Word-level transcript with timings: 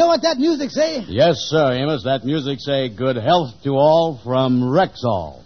know 0.00 0.06
what 0.06 0.22
that 0.22 0.38
music 0.38 0.70
say? 0.70 1.04
Yes, 1.08 1.36
sir, 1.50 1.72
Amos. 1.74 2.04
That 2.04 2.24
music 2.24 2.58
say 2.60 2.88
good 2.88 3.16
health 3.16 3.52
to 3.64 3.72
all 3.72 4.18
from 4.24 4.62
Rexall. 4.62 5.44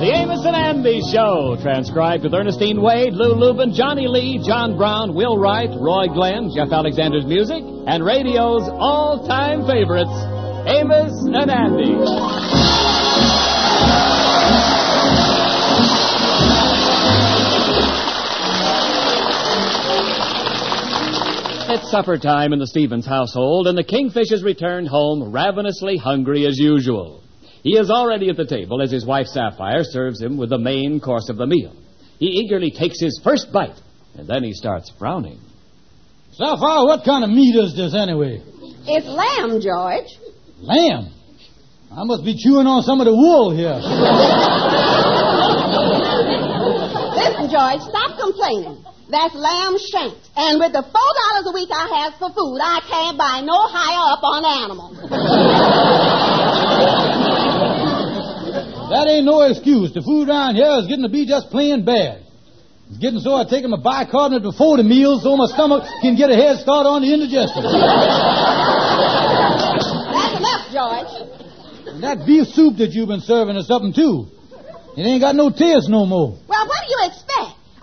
The 0.00 0.12
Amos 0.14 0.46
and 0.46 0.54
Andy 0.54 1.00
Show, 1.12 1.56
transcribed 1.60 2.22
with 2.22 2.32
Ernestine 2.32 2.80
Wade, 2.80 3.14
Lou 3.14 3.34
Lubin, 3.34 3.74
Johnny 3.74 4.06
Lee, 4.06 4.40
John 4.46 4.76
Brown, 4.76 5.12
Will 5.14 5.36
Wright, 5.36 5.70
Roy 5.70 6.06
Glenn, 6.06 6.52
Jeff 6.54 6.70
Alexander's 6.70 7.26
music, 7.26 7.64
and 7.88 8.04
radio's 8.04 8.68
all-time 8.70 9.66
favorites, 9.66 10.14
Amos 10.68 11.12
and 11.26 11.50
Andy. 11.50 12.83
It's 21.74 21.90
supper 21.90 22.16
time 22.18 22.52
in 22.52 22.60
the 22.60 22.68
Stevens 22.68 23.04
household, 23.04 23.66
and 23.66 23.76
the 23.76 23.82
Kingfish 23.82 24.30
has 24.30 24.44
returned 24.44 24.86
home 24.86 25.32
ravenously 25.32 25.96
hungry 25.96 26.46
as 26.46 26.56
usual. 26.56 27.20
He 27.64 27.70
is 27.76 27.90
already 27.90 28.28
at 28.28 28.36
the 28.36 28.46
table 28.46 28.80
as 28.80 28.92
his 28.92 29.04
wife 29.04 29.26
Sapphire 29.26 29.82
serves 29.82 30.22
him 30.22 30.36
with 30.36 30.50
the 30.50 30.58
main 30.58 31.00
course 31.00 31.28
of 31.28 31.36
the 31.36 31.48
meal. 31.48 31.74
He 32.20 32.26
eagerly 32.26 32.70
takes 32.70 33.00
his 33.00 33.20
first 33.24 33.50
bite, 33.52 33.74
and 34.16 34.28
then 34.28 34.44
he 34.44 34.52
starts 34.52 34.92
frowning. 35.00 35.40
Sapphire, 36.34 36.86
what 36.86 37.04
kind 37.04 37.24
of 37.24 37.30
meat 37.30 37.56
is 37.56 37.74
this 37.74 37.92
anyway? 37.92 38.40
It's 38.86 39.06
lamb, 39.06 39.60
George. 39.60 40.06
Lamb. 40.60 41.12
I 41.90 42.04
must 42.04 42.24
be 42.24 42.36
chewing 42.38 42.68
on 42.68 42.84
some 42.84 43.00
of 43.00 43.06
the 43.06 43.16
wool 43.16 43.50
here. 43.50 43.74
Listen, 47.18 47.50
George, 47.50 47.80
stop 47.82 48.16
complaining. 48.20 48.93
That's 49.10 49.34
lamb 49.34 49.76
shanks. 49.76 50.30
And 50.36 50.58
with 50.60 50.72
the 50.72 50.82
four 50.82 51.10
dollars 51.20 51.46
a 51.46 51.52
week 51.52 51.68
I 51.70 51.88
have 52.00 52.14
for 52.16 52.30
food, 52.32 52.56
I 52.56 52.80
can't 52.88 53.18
buy 53.18 53.42
no 53.44 53.68
higher 53.68 54.12
up 54.16 54.22
on 54.24 54.44
animals. 54.44 54.96
That 58.90 59.06
ain't 59.08 59.24
no 59.26 59.42
excuse. 59.42 59.92
The 59.92 60.02
food 60.02 60.28
around 60.28 60.56
here 60.56 60.78
is 60.80 60.86
getting 60.86 61.02
to 61.04 61.08
be 61.12 61.26
just 61.26 61.50
plain 61.50 61.84
bad. 61.84 62.22
It's 62.88 62.98
getting 62.98 63.20
so 63.20 63.34
I 63.34 63.44
take 63.44 63.62
them 63.62 63.72
a 63.72 63.78
bicarbonate 63.80 64.42
before 64.42 64.76
the 64.76 64.84
meal 64.84 65.18
so 65.20 65.36
my 65.36 65.46
stomach 65.52 65.84
can 66.00 66.16
get 66.16 66.30
a 66.30 66.36
head 66.36 66.58
start 66.60 66.86
on 66.86 67.02
the 67.02 67.12
indigestion. 67.12 67.62
That's 67.64 67.74
enough, 70.36 70.68
George. 70.72 71.12
And 71.92 72.02
that 72.04 72.24
beef 72.26 72.48
soup 72.48 72.76
that 72.78 72.92
you've 72.92 73.08
been 73.08 73.20
serving 73.24 73.56
is 73.56 73.66
something 73.66 73.92
too. 73.92 74.28
It 74.96 75.02
ain't 75.02 75.20
got 75.20 75.34
no 75.34 75.50
taste 75.50 75.88
no 75.88 76.06
more. 76.06 76.38
Well, 76.46 76.66
what 76.68 76.78
do 76.86 76.92
you 76.92 77.00
expect? 77.08 77.23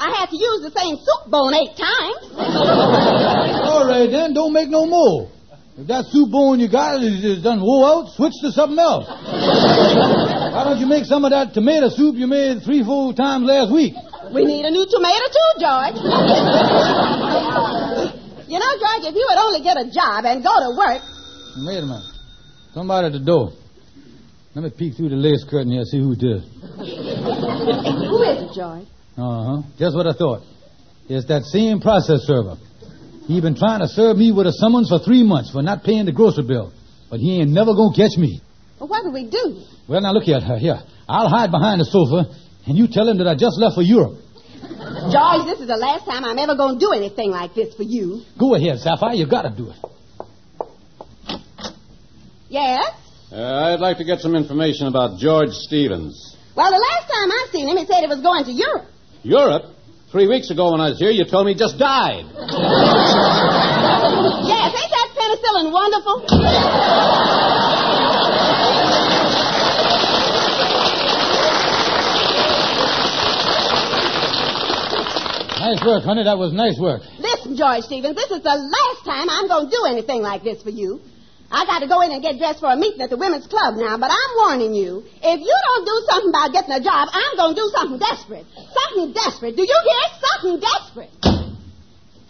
I 0.01 0.09
had 0.17 0.33
to 0.33 0.37
use 0.37 0.65
the 0.65 0.73
same 0.73 0.97
soup 0.97 1.29
bone 1.29 1.53
eight 1.53 1.77
times. 1.77 2.25
All 3.69 3.85
right 3.85 4.09
then, 4.09 4.33
don't 4.33 4.49
make 4.49 4.65
no 4.67 4.89
more. 4.89 5.29
If 5.77 5.85
that 5.93 6.09
soup 6.09 6.33
bone 6.33 6.59
you 6.59 6.65
got 6.73 7.05
is, 7.05 7.23
is 7.23 7.43
done 7.45 7.61
wore 7.61 7.85
out, 7.85 8.09
switch 8.17 8.33
to 8.41 8.49
something 8.49 8.81
else. 8.81 9.05
Why 10.57 10.65
don't 10.65 10.81
you 10.81 10.89
make 10.89 11.05
some 11.05 11.21
of 11.21 11.29
that 11.29 11.53
tomato 11.53 11.93
soup 11.93 12.17
you 12.17 12.25
made 12.25 12.65
three, 12.65 12.81
four 12.81 13.13
times 13.13 13.45
last 13.45 13.69
week? 13.69 13.93
We 14.33 14.41
need 14.41 14.65
a 14.65 14.73
new 14.73 14.89
tomato 14.89 15.25
too, 15.29 15.61
George. 15.61 16.01
you 18.49 18.57
know, 18.57 18.71
George, 18.81 19.05
if 19.05 19.13
you 19.13 19.25
would 19.29 19.37
only 19.37 19.61
get 19.61 19.77
a 19.77 19.85
job 19.85 20.25
and 20.25 20.41
go 20.41 20.49
to 20.49 20.73
work. 20.81 21.05
Wait 21.61 21.77
a 21.77 21.85
minute. 21.85 22.09
Somebody 22.73 23.05
at 23.05 23.13
the 23.13 23.21
door. 23.21 23.53
Let 24.57 24.65
me 24.65 24.73
peek 24.73 24.97
through 24.97 25.09
the 25.13 25.21
lace 25.21 25.45
curtain 25.45 25.71
here, 25.71 25.85
see 25.85 26.01
who 26.01 26.17
it 26.17 26.25
is. 26.25 26.41
Who 26.81 28.17
is 28.25 28.49
it, 28.49 28.53
George? 28.57 28.90
Uh 29.17 29.43
huh. 29.43 29.61
Just 29.77 29.95
what 29.95 30.07
I 30.07 30.13
thought. 30.13 30.43
It's 31.09 31.27
that 31.27 31.43
same 31.43 31.81
process 31.81 32.21
server. 32.23 32.55
He 33.27 33.39
been 33.41 33.55
trying 33.55 33.81
to 33.81 33.87
serve 33.87 34.17
me 34.17 34.31
with 34.31 34.47
a 34.47 34.53
summons 34.53 34.89
for 34.89 34.99
three 34.99 35.23
months 35.23 35.51
for 35.51 35.61
not 35.61 35.83
paying 35.83 36.05
the 36.05 36.11
grocery 36.11 36.45
bill. 36.47 36.73
But 37.09 37.19
he 37.19 37.39
ain't 37.39 37.51
never 37.51 37.73
gonna 37.73 37.95
catch 37.95 38.17
me. 38.17 38.41
Well, 38.79 38.87
what 38.87 39.03
do 39.03 39.11
we 39.11 39.29
do? 39.29 39.63
Well, 39.87 40.01
now 40.01 40.11
look 40.13 40.23
here. 40.23 40.39
Here. 40.39 40.79
I'll 41.07 41.29
hide 41.29 41.51
behind 41.51 41.81
the 41.81 41.85
sofa, 41.85 42.31
and 42.65 42.77
you 42.77 42.87
tell 42.87 43.07
him 43.07 43.17
that 43.17 43.27
I 43.27 43.35
just 43.35 43.59
left 43.59 43.75
for 43.75 43.81
Europe. 43.83 44.15
George, 45.11 45.45
this 45.45 45.59
is 45.59 45.67
the 45.67 45.77
last 45.77 46.05
time 46.05 46.23
I'm 46.23 46.37
ever 46.39 46.55
going 46.55 46.79
to 46.79 46.79
do 46.79 46.91
anything 46.93 47.31
like 47.31 47.53
this 47.53 47.75
for 47.75 47.83
you. 47.83 48.23
Go 48.39 48.55
ahead, 48.55 48.79
Sapphire. 48.79 49.13
You 49.15 49.27
gotta 49.27 49.53
do 49.55 49.69
it. 49.69 49.77
Yes? 52.49 52.93
Uh, 53.31 53.71
I'd 53.71 53.79
like 53.79 53.97
to 53.97 54.03
get 54.03 54.19
some 54.19 54.35
information 54.35 54.87
about 54.87 55.19
George 55.19 55.51
Stevens. 55.51 56.35
Well, 56.55 56.69
the 56.69 56.83
last 56.83 57.07
time 57.07 57.31
I 57.31 57.47
seen 57.51 57.67
him, 57.67 57.77
he 57.77 57.85
said 57.85 58.01
he 58.01 58.07
was 58.07 58.21
going 58.21 58.43
to 58.45 58.51
Europe. 58.51 58.87
Europe? 59.23 59.63
Three 60.11 60.27
weeks 60.27 60.49
ago 60.51 60.71
when 60.71 60.81
I 60.81 60.89
was 60.89 60.99
here, 60.99 61.11
you 61.11 61.23
told 61.23 61.45
me 61.45 61.53
he 61.53 61.59
just 61.59 61.77
died. 61.77 62.25
Yes, 64.43 64.73
ain't 64.75 64.91
that 64.91 65.09
penicillin 65.15 65.71
wonderful? 65.71 67.31
Nice 75.61 75.85
work, 75.85 76.03
honey. 76.03 76.23
That 76.23 76.37
was 76.37 76.51
nice 76.51 76.77
work. 76.79 77.01
Listen, 77.19 77.55
George 77.55 77.83
Stevens, 77.83 78.15
this 78.15 78.31
is 78.31 78.41
the 78.41 78.49
last 78.49 79.05
time 79.05 79.29
I'm 79.29 79.47
going 79.47 79.69
to 79.69 79.71
do 79.71 79.85
anything 79.85 80.21
like 80.21 80.43
this 80.43 80.61
for 80.61 80.71
you. 80.71 80.99
I 81.51 81.65
got 81.65 81.79
to 81.79 81.87
go 81.87 81.99
in 81.99 82.11
and 82.11 82.23
get 82.23 82.37
dressed 82.39 82.61
for 82.61 82.71
a 82.71 82.77
meeting 82.77 83.01
at 83.01 83.09
the 83.09 83.17
women's 83.17 83.45
club 83.45 83.75
now, 83.75 83.97
but 83.97 84.09
I'm 84.09 84.31
warning 84.39 84.73
you. 84.73 85.03
If 85.03 85.39
you 85.43 85.55
don't 85.67 85.85
do 85.85 85.95
something 86.07 86.29
about 86.31 86.53
getting 86.55 86.71
a 86.71 86.79
job, 86.79 87.09
I'm 87.11 87.35
going 87.35 87.55
to 87.55 87.61
do 87.61 87.67
something 87.75 87.99
desperate. 87.99 88.45
Something 88.55 89.11
desperate. 89.11 89.55
Do 89.59 89.63
you 89.67 89.79
hear? 89.83 90.03
Something 90.31 90.63
desperate. 90.63 91.11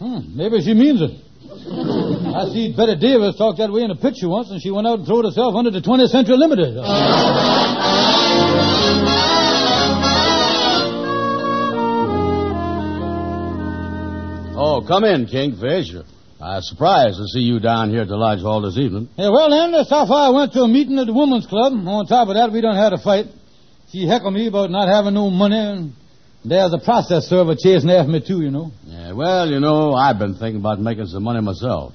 Hmm, 0.02 0.36
maybe 0.36 0.62
she 0.62 0.74
means 0.74 1.02
it. 1.06 1.14
I 1.54 2.50
see 2.50 2.74
Bette 2.76 2.98
Davis 2.98 3.38
talk 3.38 3.58
that 3.58 3.72
way 3.72 3.84
in 3.84 3.92
a 3.92 3.96
picture 3.96 4.28
once, 4.28 4.50
and 4.50 4.60
she 4.62 4.72
went 4.72 4.88
out 4.88 5.00
and 5.00 5.08
threw 5.08 5.22
herself 5.22 5.54
under 5.54 5.70
the 5.70 5.82
20th 5.82 6.10
Century 6.10 6.38
Limited. 6.38 6.78
Oh, 14.58 14.84
come 14.88 15.04
in, 15.04 15.28
Kingfish. 15.28 15.94
I'm 16.42 16.62
surprised 16.64 17.18
to 17.18 17.28
see 17.28 17.42
you 17.42 17.60
down 17.60 17.92
here 17.92 18.02
at 18.02 18.08
the 18.08 18.18
Lodge 18.18 18.42
Hall 18.42 18.62
this 18.62 18.78
evening. 18.78 19.10
Yeah, 19.16 19.30
well, 19.30 19.50
then, 19.52 19.74
how 19.88 20.08
far 20.08 20.26
I 20.26 20.30
went 20.34 20.54
to 20.54 20.62
a 20.62 20.68
meeting 20.68 20.98
at 20.98 21.06
the 21.06 21.14
women's 21.14 21.46
club. 21.46 21.74
On 21.74 22.06
top 22.08 22.30
of 22.30 22.36
that, 22.36 22.52
we 22.52 22.62
done 22.62 22.76
had 22.76 22.94
a 22.94 22.98
fight. 22.98 23.28
She 23.92 24.08
heckled 24.08 24.34
me 24.34 24.48
about 24.48 24.72
not 24.72 24.88
having 24.88 25.14
no 25.14 25.30
money, 25.30 25.60
and 25.60 25.94
there's 26.44 26.74
a 26.74 26.80
process 26.80 27.26
server 27.26 27.54
chasing 27.54 27.92
after 27.92 28.12
me, 28.12 28.26
too, 28.26 28.42
you 28.42 28.50
know. 28.50 28.72
Yeah, 28.86 29.12
well, 29.14 29.48
you 29.50 29.60
know, 29.60 29.94
I've 29.94 30.18
been 30.18 30.34
thinking 30.34 30.60
about 30.62 30.80
making 30.80 31.06
some 31.08 31.22
money 31.22 31.42
myself. 31.42 31.94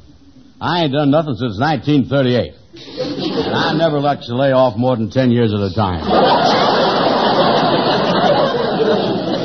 I 0.60 0.84
ain't 0.84 0.92
done 0.92 1.10
nothing 1.10 1.34
since 1.34 1.58
1938. 1.58 2.54
and 3.42 3.54
I 3.54 3.74
never 3.74 3.98
like 3.98 4.20
to 4.30 4.36
lay 4.36 4.52
off 4.52 4.78
more 4.78 4.94
than 4.94 5.10
10 5.10 5.32
years 5.32 5.52
at 5.52 5.58
a 5.58 5.74
time. 5.74 6.06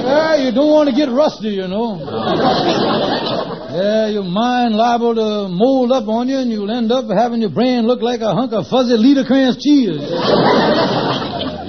Yeah, 0.05 0.35
you 0.45 0.53
don't 0.53 0.69
want 0.69 0.89
to 0.89 0.95
get 0.95 1.09
rusty, 1.09 1.49
you 1.49 1.67
know. 1.67 1.97
Yeah, 3.71 4.07
your 4.09 4.27
mind 4.27 4.75
liable 4.75 5.15
to 5.15 5.47
mold 5.47 5.91
up 5.91 6.07
on 6.07 6.27
you, 6.27 6.37
and 6.37 6.51
you'll 6.51 6.71
end 6.71 6.91
up 6.91 7.05
having 7.07 7.39
your 7.39 7.51
brain 7.55 7.87
look 7.87 8.01
like 8.01 8.19
a 8.19 8.35
hunk 8.35 8.51
of 8.51 8.67
fuzzy 8.67 8.99
Liederkranz 8.99 9.55
cheese. 9.63 9.95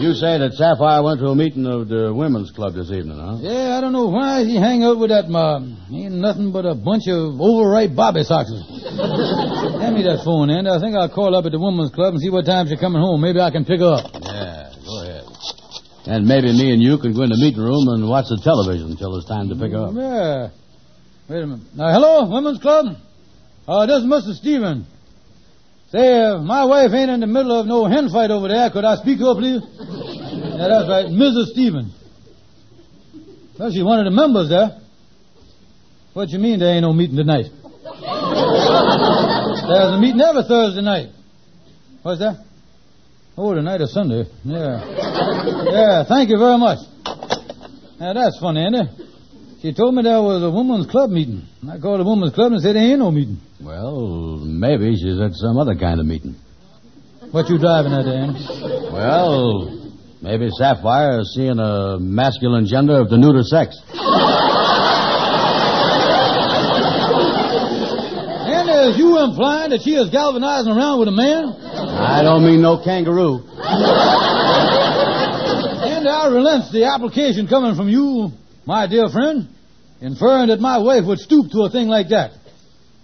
You 0.03 0.11
say 0.19 0.35
that 0.43 0.59
Sapphire 0.59 0.99
went 0.99 1.23
to 1.23 1.31
a 1.31 1.37
meeting 1.39 1.62
of 1.62 1.87
the 1.87 2.11
women's 2.11 2.51
club 2.51 2.75
this 2.75 2.91
evening, 2.91 3.15
huh? 3.15 3.39
Yeah, 3.39 3.79
I 3.79 3.81
don't 3.81 3.95
know 3.95 4.11
why 4.11 4.43
he 4.43 4.59
hang 4.59 4.83
out 4.83 4.99
with 4.99 5.15
that 5.15 5.31
mob. 5.31 5.62
Ain't 5.95 6.19
nothing 6.19 6.51
but 6.51 6.67
a 6.67 6.75
bunch 6.75 7.07
of 7.07 7.39
overripe 7.39 7.95
bobby 7.95 8.27
soxes. 8.27 8.67
Hand 9.79 9.94
me 9.94 10.03
that 10.03 10.26
phone, 10.26 10.50
Andy. 10.50 10.75
I 10.75 10.82
think 10.82 10.99
I'll 10.99 11.06
call 11.06 11.38
up 11.38 11.47
at 11.47 11.55
the 11.55 11.62
women's 11.62 11.94
club 11.94 12.19
and 12.19 12.21
see 12.21 12.35
what 12.35 12.50
time 12.50 12.67
she's 12.67 12.82
coming 12.82 12.99
home. 12.99 13.23
Maybe 13.23 13.38
I 13.38 13.55
can 13.55 13.62
pick 13.62 13.79
her 13.79 14.03
up. 14.03 14.11
Yeah, 14.11 14.75
go 14.82 15.06
ahead. 15.06 15.23
And 16.11 16.26
maybe 16.26 16.50
me 16.50 16.75
and 16.75 16.82
you 16.82 16.99
can 16.99 17.15
go 17.15 17.23
in 17.23 17.31
the 17.31 17.38
meeting 17.38 17.62
room 17.62 17.87
and 17.94 18.11
watch 18.11 18.26
the 18.26 18.43
television 18.43 18.91
until 18.91 19.15
it's 19.15 19.31
time 19.31 19.47
to 19.50 19.55
pick 19.55 19.71
her 19.71 19.87
up. 19.87 19.94
Yeah. 19.94 20.62
Wait 21.29 21.43
a 21.43 21.47
minute. 21.47 21.67
Now, 21.75 21.93
hello, 21.93 22.29
women's 22.31 22.61
club? 22.61 22.97
Uh, 23.67 23.87
this 23.87 23.99
is 23.99 24.05
Mr. 24.05 24.35
Steven. 24.35 24.87
Say, 25.91 26.23
uh, 26.23 26.39
my 26.39 26.65
wife 26.65 26.91
ain't 26.93 27.11
in 27.11 27.21
the 27.21 27.27
middle 27.27 27.59
of 27.61 27.67
no 27.67 27.85
hen 27.87 28.09
fight 28.09 28.31
over 28.31 28.49
there. 28.49 28.71
Could 28.71 28.85
I 28.85 28.97
speak 28.97 29.19
to 29.19 29.27
her, 29.27 29.35
please? 29.35 29.63
yeah, 29.63 30.69
that's 30.69 30.89
right. 30.89 31.07
Mrs. 31.07 31.53
Steven. 31.53 31.93
Well, 33.59 33.71
she's 33.71 33.85
one 33.85 33.99
of 34.01 34.07
the 34.07 34.11
members 34.11 34.49
there. 34.49 34.81
What 36.15 36.29
do 36.29 36.33
you 36.33 36.43
mean 36.43 36.59
there 36.59 36.75
ain't 36.75 36.83
no 36.83 36.93
meeting 36.93 37.17
tonight? 37.17 37.47
There's 39.63 39.95
a 39.95 39.99
meeting 40.01 40.21
every 40.21 40.43
Thursday 40.49 40.83
night. 40.83 41.09
What's 42.03 42.21
that? 42.21 42.45
Oh, 43.37 43.55
tonight 43.55 43.81
is 43.81 43.93
Sunday. 43.95 44.25
Yeah. 44.45 44.85
Yeah, 45.71 46.05
thank 46.05 46.29
you 46.31 46.39
very 46.39 46.59
much. 46.59 46.79
Now, 48.01 48.13
that's 48.13 48.39
funny, 48.41 48.61
ain't 48.65 48.75
it? 48.75 48.89
She 49.62 49.73
told 49.73 49.94
me 49.94 50.03
there 50.03 50.20
was 50.20 50.43
a 50.43 50.50
women's 50.50 50.91
club 50.91 51.11
meeting. 51.11 51.47
I 51.70 51.79
called 51.79 52.00
the 52.00 52.05
women's 52.05 52.35
club 52.35 52.53
and 52.53 52.61
said 52.61 52.75
there 52.75 52.82
ain't 52.82 52.99
no 52.99 53.11
meeting. 53.11 53.38
Well, 53.62 54.38
maybe 54.44 54.97
she's 54.97 55.20
at 55.20 55.32
some 55.35 55.56
other 55.56 55.76
kind 55.76 56.00
of 56.00 56.06
meeting. 56.06 56.35
What 57.31 57.49
you 57.49 57.59
driving 57.59 57.93
at, 57.93 58.05
Dan? 58.05 58.35
Well, 58.93 59.82
Maybe 60.23 60.49
Sapphire 60.56 61.19
is 61.20 61.35
seeing 61.35 61.59
a 61.59 61.99
masculine 61.99 62.64
gender 62.67 62.94
of 63.00 63.11
the 63.11 63.19
neuter 63.19 63.43
sex. 63.43 63.75
And 68.47 68.70
is 68.87 68.99
you 68.99 69.19
implying 69.19 69.70
that 69.70 69.82
she 69.82 69.97
is 69.97 70.11
galvanizing 70.11 70.70
around 70.70 71.00
with 71.00 71.09
a 71.09 71.12
man? 71.12 71.50
I 71.50 72.23
don't 72.23 72.44
mean 72.47 72.62
no 72.62 72.79
kangaroo. 72.85 73.43
And 75.91 76.06
I 76.06 76.29
relent 76.29 76.70
the 76.70 76.85
application 76.85 77.49
coming 77.49 77.75
from 77.75 77.88
you, 77.88 78.31
my 78.67 78.87
dear 78.87 79.09
friend, 79.09 79.49
inferring 80.00 80.49
that 80.49 80.61
my 80.61 80.79
wife 80.79 81.05
would 81.06 81.19
stoop 81.19 81.50
to 81.53 81.62
a 81.62 81.70
thing 81.70 81.88
like 81.88 82.09
that. 82.11 82.32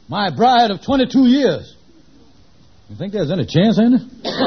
My 0.08 0.34
bride 0.34 0.70
of 0.70 0.82
22 0.84 1.26
years. 1.28 1.74
You 2.88 2.96
think 2.96 3.12
there's 3.12 3.30
any 3.30 3.44
chance 3.44 3.78
in 3.78 3.94
it? 3.94 4.02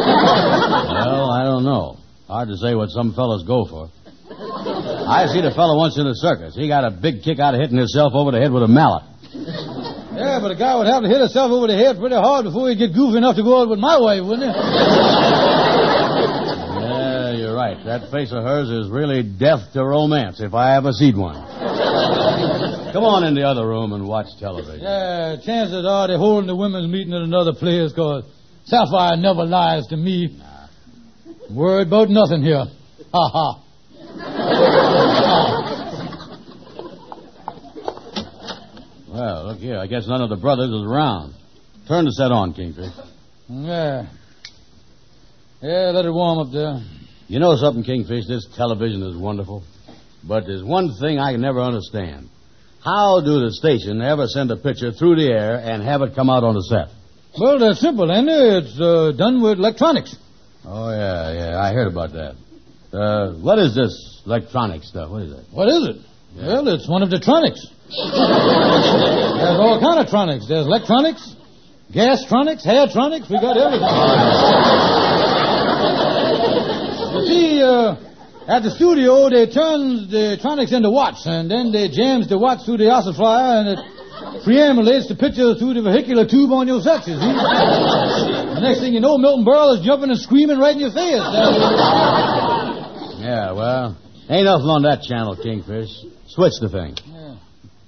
Well, 1.02 1.32
I 1.32 1.44
don't 1.44 1.64
know. 1.64 1.98
Hard 2.28 2.48
to 2.50 2.58
say 2.58 2.76
what 2.76 2.90
some 2.90 3.14
fellas 3.14 3.44
go 3.44 3.66
for. 3.66 3.90
I 4.32 5.28
seen 5.28 5.44
a 5.46 5.54
fellow 5.54 5.78
once 5.78 5.98
in 5.98 6.08
a 6.08 6.16
circus. 6.16 6.56
He 6.56 6.68
got 6.68 6.86
a 6.86 6.92
big 6.92 7.24
kick 7.24 7.40
out 7.40 7.54
of 7.54 7.60
hitting 7.60 7.78
himself 7.78 8.14
over 8.14 8.32
the 8.32 8.40
head 8.40 8.52
with 8.52 8.64
a 8.64 8.68
mallet. 8.68 9.04
Yeah, 9.34 10.40
but 10.40 10.52
a 10.52 10.56
guy 10.56 10.78
would 10.78 10.88
have 10.88 11.04
to 11.04 11.10
hit 11.10 11.20
himself 11.20 11.52
over 11.52 11.68
the 11.68 11.76
head 11.76 11.98
pretty 11.98 12.16
hard 12.16 12.46
before 12.46 12.70
he'd 12.70 12.78
get 12.78 12.94
goofy 12.94 13.18
enough 13.18 13.36
to 13.36 13.44
go 13.44 13.62
out 13.62 13.70
with 13.70 13.80
my 13.80 13.98
wife, 14.00 14.24
wouldn't 14.24 14.48
he? 14.48 14.54
Right. 17.62 17.78
That 17.86 18.10
face 18.10 18.32
of 18.32 18.44
hers 18.44 18.70
is 18.72 18.90
really 18.90 19.22
death 19.22 19.74
to 19.74 19.86
romance 19.86 20.42
if 20.42 20.56
I 20.56 20.78
ever 20.78 20.92
seen 20.94 21.16
one. 21.16 21.36
Come 22.92 23.04
on 23.04 23.24
in 23.24 23.36
the 23.36 23.44
other 23.44 23.68
room 23.68 23.94
and 23.94 24.08
watch 24.08 24.26
television. 24.40 24.82
Yeah, 24.82 25.36
chances 25.46 25.86
are 25.86 26.08
they're 26.08 26.18
holding 26.18 26.48
the 26.48 26.56
women's 26.56 26.92
meeting 26.92 27.14
at 27.14 27.22
another 27.22 27.54
place 27.54 27.92
because 27.92 28.24
Sapphire 28.66 29.16
never 29.16 29.46
lies 29.46 29.86
to 29.90 29.96
me. 29.96 30.42
Worried 31.52 31.86
about 31.86 32.10
nothing 32.10 32.42
here. 32.42 32.66
Ha 33.14 33.30
ha. 33.30 33.64
Well, 39.08 39.48
look 39.50 39.60
here. 39.60 39.78
I 39.78 39.86
guess 39.86 40.08
none 40.08 40.22
of 40.22 40.32
the 40.32 40.38
brothers 40.38 40.72
is 40.72 40.82
around. 40.84 41.36
Turn 41.88 42.06
the 42.06 42.12
set 42.12 42.32
on, 42.32 42.56
Kingfish. 42.56 42.90
Yeah. 43.50 44.08
Yeah, 45.62 45.92
let 45.94 46.06
it 46.06 46.12
warm 46.12 46.40
up 46.40 46.52
there. 46.52 47.01
You 47.32 47.40
know 47.40 47.56
something, 47.56 47.86
Kingfish? 47.86 48.28
This 48.28 48.46
television 48.58 49.02
is 49.04 49.16
wonderful. 49.16 49.64
But 50.22 50.48
there's 50.48 50.66
one 50.66 50.92
thing 51.00 51.18
I 51.18 51.32
can 51.32 51.40
never 51.40 51.62
understand. 51.62 52.28
How 52.84 53.22
do 53.22 53.40
the 53.40 53.54
station 53.54 54.02
ever 54.02 54.28
send 54.28 54.52
a 54.52 54.58
picture 54.58 54.92
through 54.92 55.16
the 55.16 55.32
air 55.32 55.56
and 55.56 55.82
have 55.82 56.02
it 56.02 56.14
come 56.14 56.30
out 56.30 56.44
on 56.44 56.56
the 56.56 56.64
set? 56.64 56.90
Well, 57.40 57.58
that's 57.58 57.80
simple, 57.80 58.12
Andy. 58.12 58.34
It's 58.34 58.78
uh, 58.78 59.14
done 59.16 59.42
with 59.42 59.60
electronics. 59.60 60.14
Oh, 60.66 60.92
yeah, 60.92 61.32
yeah. 61.32 61.58
I 61.58 61.72
heard 61.72 61.88
about 61.88 62.12
that. 62.12 62.36
Uh, 62.92 63.40
what 63.40 63.60
is 63.60 63.76
this 63.76 63.96
electronic 64.26 64.84
stuff? 64.84 65.10
What 65.10 65.22
is 65.22 65.32
it? 65.32 65.46
What 65.54 65.70
is 65.70 65.88
it? 65.88 65.96
Well, 66.36 66.68
it's 66.68 66.90
one 66.90 67.02
of 67.02 67.12
the 67.12 67.22
tronics. 67.24 67.64
There's 69.40 69.56
all 69.56 69.80
kind 69.80 70.04
of 70.04 70.12
tronics. 70.12 70.50
There's 70.50 70.66
electronics, 70.68 71.34
gas 71.94 72.26
tronics, 72.26 72.66
hair 72.66 72.88
tronics. 72.88 73.32
We 73.32 73.40
got 73.40 73.56
everything. 73.56 75.01
See, 77.32 77.64
uh, 77.64 77.96
at 78.48 78.64
the 78.64 78.72
studio, 78.72 79.30
they 79.30 79.48
turns 79.48 80.10
the 80.12 80.38
tronics 80.44 80.74
into 80.74 80.92
watts, 80.92 81.26
and 81.26 81.50
then 81.50 81.72
they 81.72 81.88
jams 81.88 82.28
the 82.28 82.38
watts 82.38 82.66
through 82.66 82.78
the 82.78 82.90
ossifier, 82.92 83.64
and 83.64 83.68
it 83.74 83.80
preambulates 84.44 85.08
the 85.08 85.16
picture 85.16 85.56
through 85.56 85.74
the 85.76 85.82
vehicular 85.82 86.28
tube 86.28 86.52
on 86.52 86.68
your 86.68 86.82
see. 86.82 87.16
the 88.58 88.62
next 88.62 88.80
thing 88.82 88.94
you 88.94 89.00
know, 89.00 89.18
Milton 89.18 89.46
Berle 89.46 89.80
is 89.80 89.86
jumping 89.86 90.10
and 90.10 90.20
screaming 90.20 90.60
right 90.60 90.76
in 90.76 90.82
your 90.82 90.94
face. 90.94 91.22
Yeah, 93.22 93.52
well, 93.52 93.98
ain't 94.32 94.46
nothing 94.46 94.66
on 94.66 94.82
that 94.82 95.04
channel, 95.04 95.38
Kingfish. 95.38 95.94
Switch 96.26 96.54
the 96.60 96.70
thing. 96.70 96.98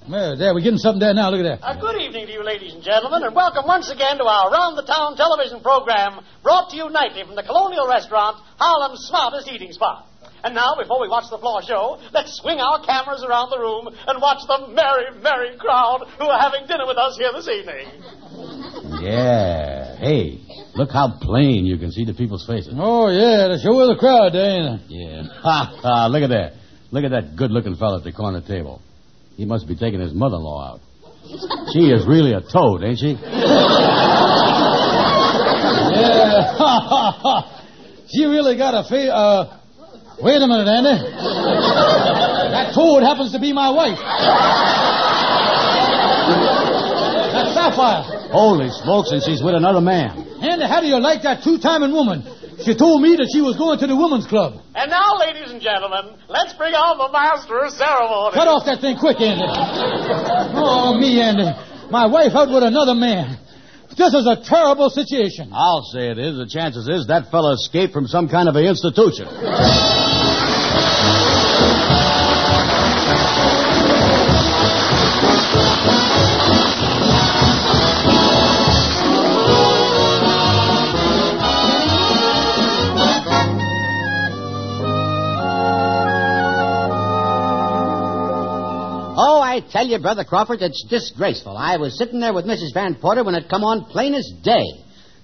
There, 0.09 0.35
there, 0.35 0.53
we're 0.53 0.59
getting 0.59 0.83
something 0.83 0.99
there 0.99 1.13
now. 1.13 1.31
Look 1.31 1.45
at 1.45 1.61
that. 1.61 1.63
Uh, 1.63 1.79
good 1.79 1.95
evening 1.95 2.27
to 2.27 2.33
you, 2.33 2.43
ladies 2.43 2.73
and 2.75 2.83
gentlemen, 2.83 3.23
and 3.23 3.31
welcome 3.33 3.63
once 3.63 3.87
again 3.89 4.19
to 4.19 4.25
our 4.27 4.51
Round 4.51 4.75
the 4.77 4.83
Town 4.83 5.15
television 5.15 5.63
program 5.63 6.19
brought 6.43 6.69
to 6.71 6.75
you 6.75 6.89
nightly 6.91 7.23
from 7.23 7.39
the 7.39 7.43
Colonial 7.43 7.87
Restaurant, 7.87 8.35
Harlem's 8.59 9.07
smartest 9.07 9.47
eating 9.47 9.71
spot. 9.71 10.11
And 10.43 10.53
now, 10.53 10.75
before 10.75 10.99
we 10.99 11.07
watch 11.07 11.31
the 11.31 11.39
floor 11.39 11.63
show, 11.63 12.03
let's 12.11 12.35
swing 12.43 12.59
our 12.59 12.83
cameras 12.83 13.23
around 13.23 13.47
the 13.49 13.59
room 13.63 13.87
and 13.87 14.19
watch 14.19 14.43
the 14.43 14.75
merry, 14.75 15.07
merry 15.23 15.55
crowd 15.55 16.03
who 16.19 16.27
are 16.27 16.39
having 16.39 16.67
dinner 16.67 16.83
with 16.85 16.97
us 16.99 17.15
here 17.15 17.31
this 17.31 17.47
evening. 17.47 17.87
Yeah. 18.99 19.95
Hey, 20.03 20.43
look 20.75 20.91
how 20.91 21.15
plain 21.21 21.63
you 21.63 21.77
can 21.77 21.91
see 21.95 22.03
the 22.03 22.13
people's 22.13 22.45
faces. 22.45 22.75
Oh, 22.75 23.07
yeah, 23.07 23.47
the 23.55 23.59
show 23.63 23.71
of 23.79 23.87
the 23.87 23.95
crowd, 23.95 24.35
there, 24.35 24.51
ain't 24.51 24.81
it? 24.81 24.87
Yeah. 24.91 25.23
Ha, 25.47 25.79
ha, 25.79 26.07
look 26.07 26.23
at 26.23 26.29
that. 26.35 26.59
Look 26.91 27.05
at 27.05 27.11
that 27.11 27.37
good-looking 27.37 27.77
fellow 27.77 27.99
at 27.99 28.03
the 28.03 28.11
corner 28.11 28.41
table. 28.41 28.81
He 29.35 29.45
must 29.45 29.67
be 29.67 29.75
taking 29.75 29.99
his 29.99 30.13
mother-in-law 30.13 30.73
out. 30.73 30.81
She 31.73 31.89
is 31.89 32.05
really 32.05 32.33
a 32.33 32.41
toad, 32.41 32.83
ain't 32.83 32.99
she? 32.99 33.17
Yeah. 33.17 33.63
she 38.07 38.25
really 38.25 38.57
got 38.57 38.73
a 38.75 38.83
face. 38.87 39.09
Uh, 39.09 39.59
wait 40.21 40.41
a 40.41 40.47
minute, 40.47 40.67
Andy. 40.67 41.01
That 42.51 42.73
toad 42.75 43.03
happens 43.03 43.31
to 43.31 43.39
be 43.39 43.53
my 43.53 43.71
wife. 43.71 43.97
That's 47.33 47.53
Sapphire. 47.55 48.29
Holy 48.31 48.69
smokes, 48.69 49.11
and 49.11 49.23
she's 49.23 49.41
with 49.41 49.55
another 49.55 49.81
man. 49.81 50.27
Andy, 50.41 50.65
how 50.67 50.81
do 50.81 50.87
you 50.87 50.99
like 50.99 51.23
that 51.23 51.43
two-timing 51.43 51.91
woman? 51.91 52.23
She 52.63 52.75
told 52.75 53.01
me 53.01 53.15
that 53.19 53.27
she 53.31 53.41
was 53.43 53.59
going 53.59 53.79
to 53.79 53.87
the 53.87 53.95
women's 53.95 54.25
club. 54.25 54.63
And 54.73 54.89
now, 54.89 55.19
ladies 55.19 55.51
and 55.51 55.59
gentlemen, 55.59 56.15
let's 56.29 56.53
bring 56.55 56.73
on 56.73 56.97
the 56.97 57.11
master 57.11 57.59
of 57.59 57.75
ceremony. 57.75 58.33
Cut 58.33 58.47
off 58.47 58.63
that 58.65 58.79
thing 58.79 58.95
quick, 58.95 59.19
Andy. 59.19 59.43
Oh, 60.55 60.95
me, 60.95 61.19
Andy. 61.19 61.51
My 61.91 62.07
wife 62.07 62.31
out 62.33 62.47
with 62.47 62.63
another 62.63 62.95
man. 62.95 63.37
This 63.97 64.13
is 64.13 64.25
a 64.25 64.39
terrible 64.41 64.89
situation. 64.89 65.51
I'll 65.53 65.83
say 65.93 66.09
it 66.09 66.17
is. 66.17 66.39
The 66.39 66.47
chances 66.49 66.87
is 66.89 67.07
that 67.07 67.29
fellow 67.29 67.53
escaped 67.53 67.93
from 67.93 68.07
some 68.07 68.27
kind 68.27 68.49
of 68.49 68.55
an 68.55 68.65
institution. 68.65 69.27
Tell 89.73 89.87
you, 89.87 89.97
Brother 89.99 90.23
Crawford, 90.23 90.61
it's 90.61 90.85
disgraceful. 90.87 91.57
I 91.57 91.77
was 91.77 91.97
sitting 91.97 92.19
there 92.19 92.33
with 92.33 92.45
Mrs. 92.45 92.75
Van 92.75 92.93
Porter 92.93 93.23
when 93.23 93.33
it 93.33 93.49
come 93.49 93.63
on 93.63 93.85
plain 93.85 94.13
as 94.13 94.31
day. 94.43 94.63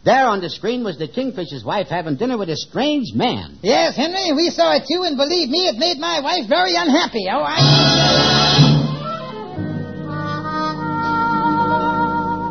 There 0.03 0.25
on 0.25 0.41
the 0.41 0.49
screen 0.49 0.83
was 0.83 0.97
the 0.97 1.07
Kingfisher's 1.07 1.63
wife 1.63 1.87
having 1.87 2.15
dinner 2.15 2.37
with 2.37 2.49
a 2.49 2.57
strange 2.57 3.13
man. 3.13 3.59
Yes, 3.61 3.95
Henry, 3.95 4.33
we 4.35 4.49
saw 4.49 4.75
it 4.75 4.83
too, 4.89 5.03
and 5.03 5.17
believe 5.17 5.49
me, 5.49 5.67
it 5.67 5.77
made 5.77 5.99
my 5.99 6.19
wife 6.21 6.49
very 6.49 6.73
unhappy. 6.75 7.27
Oh, 7.29 7.43
I. 7.45 7.59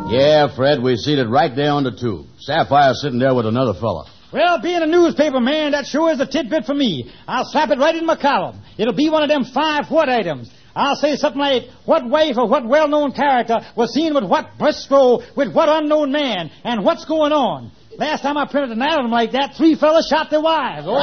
Yeah, 0.09 0.55
Fred, 0.55 0.81
we 0.81 0.95
seen 0.95 1.19
it 1.19 1.27
right 1.27 1.53
there 1.53 1.71
on 1.71 1.83
the 1.83 1.91
tube. 1.91 2.27
Sapphire 2.39 2.93
sitting 2.93 3.19
there 3.19 3.35
with 3.35 3.45
another 3.45 3.73
fella. 3.73 4.05
Well, 4.31 4.61
being 4.61 4.81
a 4.81 4.87
newspaper 4.87 5.39
man, 5.39 5.71
that 5.71 5.85
sure 5.85 6.11
is 6.11 6.19
a 6.19 6.25
tidbit 6.25 6.65
for 6.65 6.73
me. 6.73 7.11
I'll 7.27 7.45
slap 7.45 7.71
it 7.71 7.79
right 7.79 7.95
in 7.95 8.05
my 8.05 8.15
column. 8.15 8.61
It'll 8.77 8.93
be 8.93 9.09
one 9.09 9.23
of 9.23 9.29
them 9.29 9.43
five 9.43 9.85
what 9.89 10.07
items. 10.07 10.49
I'll 10.75 10.95
say 10.95 11.15
something 11.15 11.39
like, 11.41 11.63
what 11.85 12.07
wife 12.07 12.37
or 12.37 12.47
what 12.47 12.65
well-known 12.67 13.11
character 13.11 13.59
was 13.75 13.93
seen 13.93 14.13
with 14.13 14.23
what 14.23 14.57
Briscoe 14.57 15.21
with 15.35 15.53
what 15.53 15.69
unknown 15.69 16.11
man, 16.11 16.51
and 16.63 16.83
what's 16.85 17.05
going 17.05 17.31
on. 17.31 17.71
Last 17.97 18.21
time 18.21 18.37
I 18.37 18.45
printed 18.45 18.71
an 18.71 18.81
item 18.81 19.11
like 19.11 19.31
that, 19.33 19.55
three 19.57 19.75
fellas 19.75 20.07
shot 20.07 20.29
their 20.29 20.41
wives. 20.41 20.85
Oh. 20.87 20.95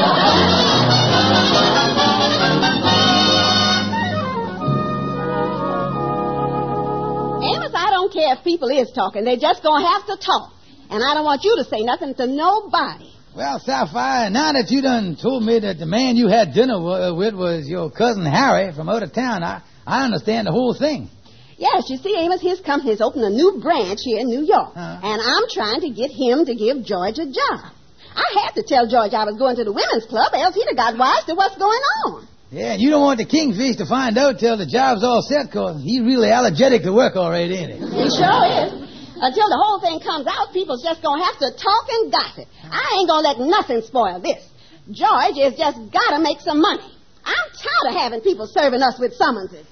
Amos, 7.43 7.73
I 7.75 7.91
don't 7.91 8.13
care 8.13 8.35
if 8.35 8.45
people 8.45 8.69
is 8.69 8.91
talking. 8.95 9.25
They're 9.25 9.37
just 9.37 9.63
going 9.63 9.83
to 9.83 9.89
have 9.89 10.07
to 10.07 10.17
talk. 10.17 10.53
And 10.89 11.03
I 11.03 11.15
don't 11.15 11.25
want 11.25 11.43
you 11.45 11.57
to 11.57 11.65
say 11.65 11.83
nothing 11.83 12.15
to 12.15 12.27
nobody. 12.27 13.11
Well, 13.37 13.61
Sapphire, 13.61 14.31
now 14.31 14.53
that 14.53 14.71
you 14.71 14.81
done 14.81 15.15
told 15.21 15.45
me 15.45 15.59
that 15.61 15.79
the 15.79 15.85
man 15.85 16.17
you 16.17 16.29
had 16.29 16.55
dinner 16.55 16.81
wa- 16.81 17.11
uh, 17.11 17.15
with 17.15 17.35
was 17.35 17.69
your 17.69 17.91
cousin 17.91 18.25
Harry 18.25 18.73
from 18.73 18.89
out 18.89 19.03
of 19.03 19.13
town, 19.13 19.43
I, 19.45 19.61
I 19.87 20.05
understand 20.07 20.47
the 20.47 20.53
whole 20.53 20.73
thing. 20.73 21.11
Yes, 21.59 21.85
you 21.91 21.99
see, 21.99 22.17
Amos, 22.17 22.41
his 22.41 22.61
company's 22.61 23.03
opened 23.03 23.25
a 23.25 23.31
new 23.31 23.61
branch 23.61 24.01
here 24.03 24.21
in 24.21 24.29
New 24.29 24.41
York. 24.41 24.73
Huh. 24.75 25.01
And 25.05 25.21
I'm 25.21 25.45
trying 25.53 25.81
to 25.83 25.91
get 25.91 26.11
him 26.11 26.47
to 26.47 26.55
give 26.55 26.83
George 26.85 27.19
a 27.19 27.27
job. 27.27 27.77
I 28.17 28.25
had 28.41 28.53
to 28.57 28.63
tell 28.63 28.87
George 28.89 29.13
I 29.13 29.25
was 29.29 29.37
going 29.37 29.57
to 29.57 29.65
the 29.65 29.73
women's 29.73 30.07
club, 30.09 30.33
else 30.33 30.55
he'd 30.55 30.69
have 30.69 30.77
got 30.77 30.97
wise 30.97 31.25
to 31.29 31.35
what's 31.35 31.57
going 31.57 31.83
on. 32.09 32.27
Yeah, 32.51 32.73
and 32.73 32.81
you 32.81 32.89
don't 32.89 33.03
want 33.03 33.19
the 33.19 33.27
kingfish 33.27 33.77
to 33.77 33.87
find 33.87 34.17
out 34.17 34.39
till 34.39 34.57
the 34.57 34.65
job's 34.65 35.05
all 35.05 35.21
set, 35.21 35.53
'cause 35.53 35.83
he's 35.85 36.01
really 36.01 36.31
allergic 36.31 36.85
to 36.85 36.93
work 36.93 37.17
already, 37.17 37.55
ain't 37.57 37.73
he? 37.73 37.79
He 37.85 38.09
sure 38.17 38.45
is. 38.65 38.86
Until 39.17 39.49
the 39.49 39.57
whole 39.57 39.81
thing 39.81 39.99
comes 40.01 40.27
out, 40.29 40.53
people's 40.53 40.83
just 40.83 41.01
going 41.01 41.21
to 41.21 41.25
have 41.25 41.39
to 41.41 41.51
talk 41.57 41.85
and 41.89 42.13
gossip. 42.13 42.49
I 42.69 43.01
ain't 43.01 43.09
going 43.09 43.25
to 43.25 43.29
let 43.33 43.39
nothing 43.41 43.81
spoil 43.81 44.21
this. 44.21 44.45
George 44.93 45.41
has 45.41 45.57
just 45.57 45.79
got 45.91 46.17
to 46.17 46.21
make 46.21 46.41
some 46.41 46.61
money. 46.61 46.85
I'm 47.25 47.49
tired 47.57 47.87
of 47.89 47.95
having 47.97 48.21
people 48.21 48.47
serving 48.47 48.83
us 48.83 49.01
with 49.01 49.15
summonses. 49.15 49.67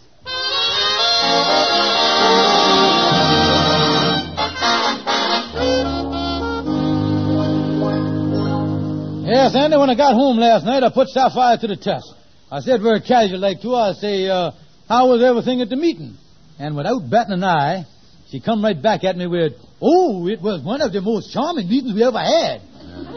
Yes, 9.28 9.54
Andy, 9.54 9.76
when 9.76 9.90
I 9.90 9.94
got 9.94 10.14
home 10.14 10.38
last 10.38 10.64
night, 10.64 10.82
I 10.82 10.90
put 10.90 11.08
Sapphire 11.08 11.58
to 11.58 11.66
the 11.66 11.76
test. 11.76 12.06
I 12.50 12.60
said 12.60 12.80
very 12.80 13.00
casual 13.00 13.40
like 13.40 13.60
to 13.60 13.70
her, 13.70 13.90
I 13.90 13.92
say, 13.92 14.28
uh, 14.28 14.52
how 14.88 15.08
was 15.10 15.22
everything 15.22 15.60
at 15.60 15.68
the 15.68 15.76
meeting? 15.76 16.16
And 16.58 16.76
without 16.76 17.10
batting 17.10 17.34
an 17.34 17.44
eye, 17.44 17.84
she 18.30 18.40
come 18.40 18.64
right 18.64 18.80
back 18.80 19.04
at 19.04 19.16
me 19.16 19.26
with, 19.26 19.52
oh, 19.80 20.26
it 20.28 20.40
was 20.40 20.62
one 20.62 20.80
of 20.80 20.92
the 20.92 21.00
most 21.00 21.32
charming 21.32 21.68
meetings 21.68 21.94
we 21.94 22.02
ever 22.02 22.18
had. 22.18 22.62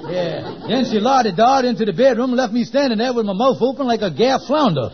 Yeah. 0.09 0.65
Then 0.67 0.85
she 0.85 0.99
lowered 0.99 1.25
the 1.25 1.33
dart 1.35 1.65
into 1.65 1.85
the 1.85 1.93
bedroom 1.93 2.31
and 2.31 2.37
left 2.37 2.53
me 2.53 2.63
standing 2.63 2.97
there 2.97 3.13
with 3.13 3.25
my 3.25 3.33
mouth 3.33 3.57
open 3.61 3.85
like 3.87 4.01
a 4.01 4.11
gaff 4.11 4.41
flounder. 4.47 4.89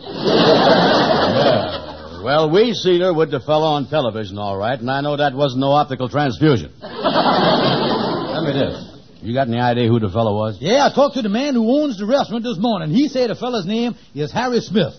Well, 2.24 2.50
we 2.50 2.72
seen 2.72 3.02
her 3.02 3.12
with 3.12 3.30
the 3.30 3.40
fellow 3.40 3.66
on 3.66 3.86
television, 3.88 4.38
all 4.38 4.56
right, 4.56 4.78
and 4.78 4.90
I 4.90 5.02
know 5.02 5.16
that 5.16 5.34
wasn't 5.34 5.60
no 5.60 5.72
optical 5.72 6.08
transfusion. 6.08 6.72
Tell 6.80 8.44
me 8.44 8.52
this. 8.52 8.90
You 9.20 9.34
got 9.34 9.48
any 9.48 9.58
idea 9.58 9.88
who 9.88 10.00
the 10.00 10.10
fellow 10.10 10.34
was? 10.34 10.58
Yeah, 10.60 10.86
I 10.86 10.94
talked 10.94 11.16
to 11.16 11.22
the 11.22 11.28
man 11.28 11.54
who 11.54 11.80
owns 11.80 11.98
the 11.98 12.06
restaurant 12.06 12.44
this 12.44 12.58
morning. 12.58 12.90
He 12.90 13.08
said 13.08 13.30
the 13.30 13.34
fellow's 13.34 13.66
name 13.66 13.94
is 14.14 14.32
Harry 14.32 14.60
Smith. 14.60 14.94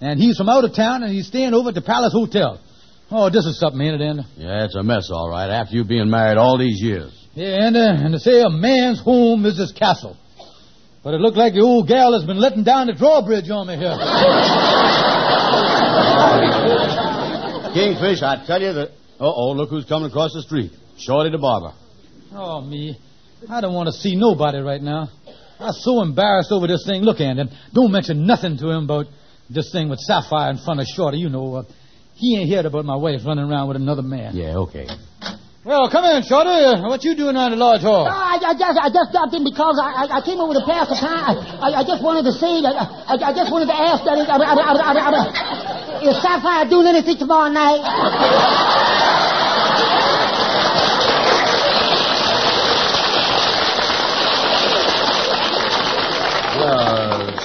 And 0.00 0.20
he's 0.20 0.36
from 0.36 0.48
out 0.48 0.64
of 0.64 0.74
town, 0.74 1.02
and 1.02 1.12
he's 1.12 1.26
staying 1.26 1.54
over 1.54 1.70
at 1.70 1.74
the 1.74 1.82
Palace 1.82 2.12
Hotel. 2.12 2.60
Oh, 3.10 3.30
this 3.30 3.46
is 3.46 3.58
something, 3.58 3.80
ain't 3.80 4.00
it, 4.00 4.04
Andy? 4.04 4.22
Yeah, 4.36 4.64
it's 4.64 4.74
a 4.74 4.82
mess, 4.82 5.08
all 5.10 5.30
right, 5.30 5.48
after 5.48 5.74
you 5.74 5.84
being 5.84 6.10
married 6.10 6.36
all 6.36 6.58
these 6.58 6.80
years. 6.80 7.12
Yeah, 7.34 7.66
Andy, 7.66 7.80
and 7.80 8.12
to 8.12 8.18
say 8.18 8.42
a 8.42 8.50
man's 8.50 9.00
home 9.00 9.46
is 9.46 9.58
his 9.58 9.72
castle. 9.72 10.16
But 11.02 11.14
it 11.14 11.20
looked 11.20 11.36
like 11.36 11.54
the 11.54 11.60
old 11.60 11.88
gal 11.88 12.12
has 12.12 12.24
been 12.24 12.38
letting 12.38 12.64
down 12.64 12.88
the 12.88 12.92
drawbridge 12.92 13.48
on 13.48 13.68
me 13.68 13.76
here. 13.76 13.96
Kingfish, 17.72 18.22
I 18.22 18.44
tell 18.46 18.60
you 18.60 18.72
that. 18.74 18.88
Uh 19.20 19.32
oh, 19.32 19.52
look 19.52 19.70
who's 19.70 19.84
coming 19.84 20.10
across 20.10 20.32
the 20.32 20.42
street. 20.42 20.72
Shorty 20.98 21.30
the 21.30 21.38
barber. 21.38 21.72
Oh, 22.32 22.60
me. 22.60 22.98
I 23.48 23.60
don't 23.60 23.74
want 23.74 23.86
to 23.86 23.92
see 23.92 24.16
nobody 24.16 24.58
right 24.58 24.82
now. 24.82 25.08
I'm 25.60 25.72
so 25.72 26.02
embarrassed 26.02 26.52
over 26.52 26.66
this 26.66 26.84
thing. 26.86 27.02
Look, 27.02 27.20
Andy, 27.20 27.44
don't 27.72 27.90
mention 27.90 28.26
nothing 28.26 28.58
to 28.58 28.70
him 28.70 28.84
about 28.84 29.06
this 29.48 29.72
thing 29.72 29.88
with 29.88 29.98
Sapphire 30.00 30.50
in 30.50 30.58
front 30.58 30.80
of 30.80 30.86
Shorty. 30.86 31.18
You 31.18 31.28
know, 31.28 31.54
uh, 31.54 31.62
he 32.18 32.36
ain't 32.36 32.50
heard 32.50 32.66
about 32.66 32.84
my 32.84 32.96
wife 32.96 33.22
running 33.24 33.46
around 33.48 33.68
with 33.68 33.76
another 33.78 34.02
man. 34.02 34.34
Yeah, 34.34 34.58
okay. 34.66 34.86
Well, 35.64 35.90
come 35.90 36.04
in, 36.04 36.22
Shorty. 36.24 36.48
Uh, 36.48 36.88
What 36.88 37.04
you 37.04 37.14
doing 37.14 37.36
out 37.36 37.52
at 37.52 37.56
the 37.56 37.60
lodge 37.60 37.82
hall? 37.82 38.06
I, 38.08 38.40
I 38.40 38.54
just 38.56 38.78
I 38.78 38.88
just 38.88 39.12
dropped 39.12 39.34
in 39.34 39.44
because 39.44 39.76
I 39.76 40.06
I, 40.08 40.18
I 40.18 40.20
came 40.24 40.40
over 40.40 40.54
to 40.54 40.64
pass 40.64 40.88
the 40.88 40.96
time. 40.96 41.36
I, 41.38 41.76
I, 41.76 41.80
I 41.80 41.84
just 41.84 42.02
wanted 42.02 42.24
to 42.24 42.32
say 42.32 42.62
that 42.64 42.72
I, 42.74 43.14
I 43.20 43.32
just 43.36 43.52
wanted 43.52 43.66
to 43.68 43.76
ask 43.76 44.00
that 44.08 44.16
I, 44.16 44.24
I, 44.24 44.54
I, 44.54 44.72
I, 44.72 44.92
I, 44.96 45.10
I, 45.12 46.08
is 46.08 46.16
Sapphire 46.22 46.64
doing 46.70 46.86
anything 46.88 47.18
tomorrow 47.18 47.50
night? 47.52 48.87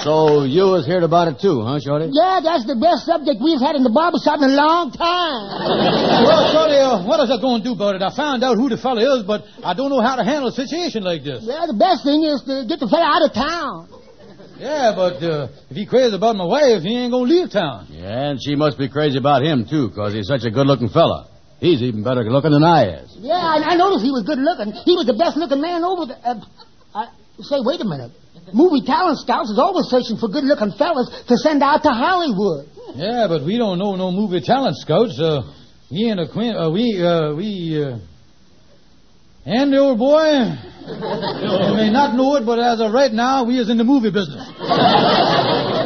So 0.04 0.44
you 0.44 0.68
was 0.68 0.86
heard 0.86 1.02
about 1.02 1.28
it 1.32 1.40
too, 1.40 1.64
huh, 1.64 1.80
Shorty? 1.80 2.12
Yeah, 2.12 2.38
that's 2.44 2.68
the 2.68 2.76
best 2.76 3.08
subject 3.08 3.40
we've 3.40 3.58
had 3.60 3.74
in 3.74 3.82
the 3.82 3.90
barber 3.90 4.20
shop 4.20 4.38
in 4.44 4.52
a 4.52 4.56
long 4.56 4.92
time. 4.92 5.42
Well, 6.28 6.42
Shorty, 6.52 6.76
uh, 6.76 7.02
what 7.08 7.18
is 7.24 7.32
I 7.32 7.40
going 7.40 7.64
to 7.64 7.64
do 7.64 7.72
about 7.72 7.96
it? 7.96 8.02
I 8.04 8.12
found 8.14 8.44
out 8.44 8.60
who 8.60 8.68
the 8.68 8.76
fella 8.76 9.00
is, 9.16 9.24
but 9.24 9.42
I 9.64 9.72
don't 9.72 9.88
know 9.88 10.04
how 10.04 10.16
to 10.20 10.24
handle 10.24 10.52
a 10.52 10.56
situation 10.56 11.02
like 11.02 11.24
this. 11.24 11.40
Well, 11.42 11.66
the 11.66 11.74
best 11.80 12.04
thing 12.04 12.20
is 12.22 12.44
to 12.44 12.68
get 12.68 12.78
the 12.84 12.88
fella 12.92 13.08
out 13.08 13.24
of 13.24 13.32
town. 13.32 13.88
Yeah, 14.60 14.92
but 14.94 15.18
uh, 15.18 15.48
if 15.72 15.74
he 15.76 15.84
crazy 15.84 16.14
about 16.14 16.36
my 16.36 16.44
wife, 16.46 16.84
he 16.84 16.94
ain't 16.94 17.10
going 17.10 17.26
to 17.26 17.32
leave 17.34 17.50
town. 17.50 17.88
Yeah, 17.90 18.30
and 18.30 18.38
she 18.38 18.54
must 18.54 18.78
be 18.78 18.88
crazy 18.88 19.18
about 19.18 19.42
him 19.42 19.66
too, 19.66 19.90
'cause 19.90 20.12
he's 20.14 20.28
such 20.28 20.44
a 20.44 20.50
good-looking 20.50 20.90
fella. 20.94 21.26
He's 21.58 21.82
even 21.82 22.04
better 22.04 22.22
looking 22.30 22.52
than 22.52 22.62
I 22.62 23.02
is. 23.02 23.16
Yeah, 23.18 23.34
I, 23.40 23.72
I 23.72 23.74
noticed 23.74 24.04
he 24.04 24.12
was 24.12 24.22
good 24.22 24.38
looking. 24.38 24.72
He 24.84 24.94
was 24.94 25.06
the 25.06 25.14
best 25.18 25.36
looking 25.36 25.60
man 25.60 25.82
over 25.82 26.06
the. 26.06 26.16
Uh, 26.20 26.38
I, 26.94 27.08
say, 27.42 27.56
wait 27.60 27.80
a 27.80 27.84
minute. 27.84 28.12
Movie 28.52 28.84
talent 28.84 29.18
scouts 29.18 29.50
is 29.50 29.58
always 29.58 29.86
searching 29.86 30.16
for 30.18 30.28
good 30.28 30.44
looking 30.44 30.72
fellas 30.78 31.08
to 31.26 31.36
send 31.36 31.62
out 31.62 31.82
to 31.82 31.90
Hollywood. 31.90 32.68
Yeah, 32.94 33.26
but 33.28 33.44
we 33.44 33.58
don't 33.58 33.78
know 33.78 33.96
no 33.96 34.10
movie 34.12 34.40
talent 34.40 34.76
scouts. 34.76 35.18
Uh, 35.18 35.42
we 35.90 36.10
ain't 36.10 36.20
acquainted. 36.20 36.56
Uh, 36.56 36.70
we, 36.70 37.02
uh, 37.02 37.34
we, 37.34 37.82
uh... 37.82 37.98
Andy, 39.46 39.76
old 39.76 39.98
boy, 39.98 40.24
you 40.24 41.76
may 41.76 41.92
not 41.92 42.16
know 42.16 42.36
it, 42.36 42.46
but 42.46 42.58
as 42.58 42.80
of 42.80 42.92
right 42.92 43.12
now, 43.12 43.44
we 43.44 43.58
is 43.58 43.68
in 43.68 43.76
the 43.76 43.84
movie 43.84 44.08
business. 44.08 44.40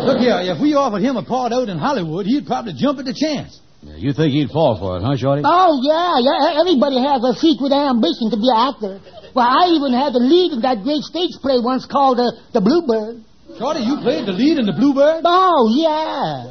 Look 0.07 0.23
here, 0.23 0.39
if 0.55 0.63
we 0.63 0.79
offered 0.79 1.03
him 1.03 1.17
a 1.17 1.25
part 1.25 1.53
out 1.53 1.69
in 1.69 1.77
Hollywood, 1.77 2.27
he'd 2.27 2.47
probably 2.47 2.75
jump 2.79 3.01
at 3.01 3.05
the 3.05 3.15
chance. 3.15 3.59
Yeah, 3.83 3.97
You 3.97 4.13
think 4.13 4.31
he'd 4.33 4.51
fall 4.51 4.79
for 4.79 4.99
it, 4.99 5.03
huh, 5.03 5.17
Shorty? 5.17 5.43
Oh, 5.45 5.75
yeah, 5.83 6.23
yeah. 6.23 6.61
Everybody 6.63 7.03
has 7.03 7.19
a 7.23 7.35
secret 7.35 7.75
ambition 7.75 8.31
to 8.31 8.39
be 8.39 8.47
an 8.47 8.59
actor. 8.59 8.95
Well, 9.39 9.47
I 9.47 9.71
even 9.71 9.95
had 9.95 10.15
the 10.15 10.19
lead 10.19 10.63
that 10.67 10.83
great 10.83 11.07
stage 11.07 11.39
play 11.41 11.63
once 11.63 11.87
called 11.87 12.19
uh, 12.19 12.27
The 12.53 12.61
Bluebird. 12.61 13.23
Shorty, 13.59 13.83
you 13.83 13.99
played 14.07 14.23
the 14.23 14.31
lead 14.31 14.63
in 14.63 14.71
the 14.71 14.73
Bluebird? 14.73 15.27
Oh, 15.27 15.67
yeah. 15.75 16.47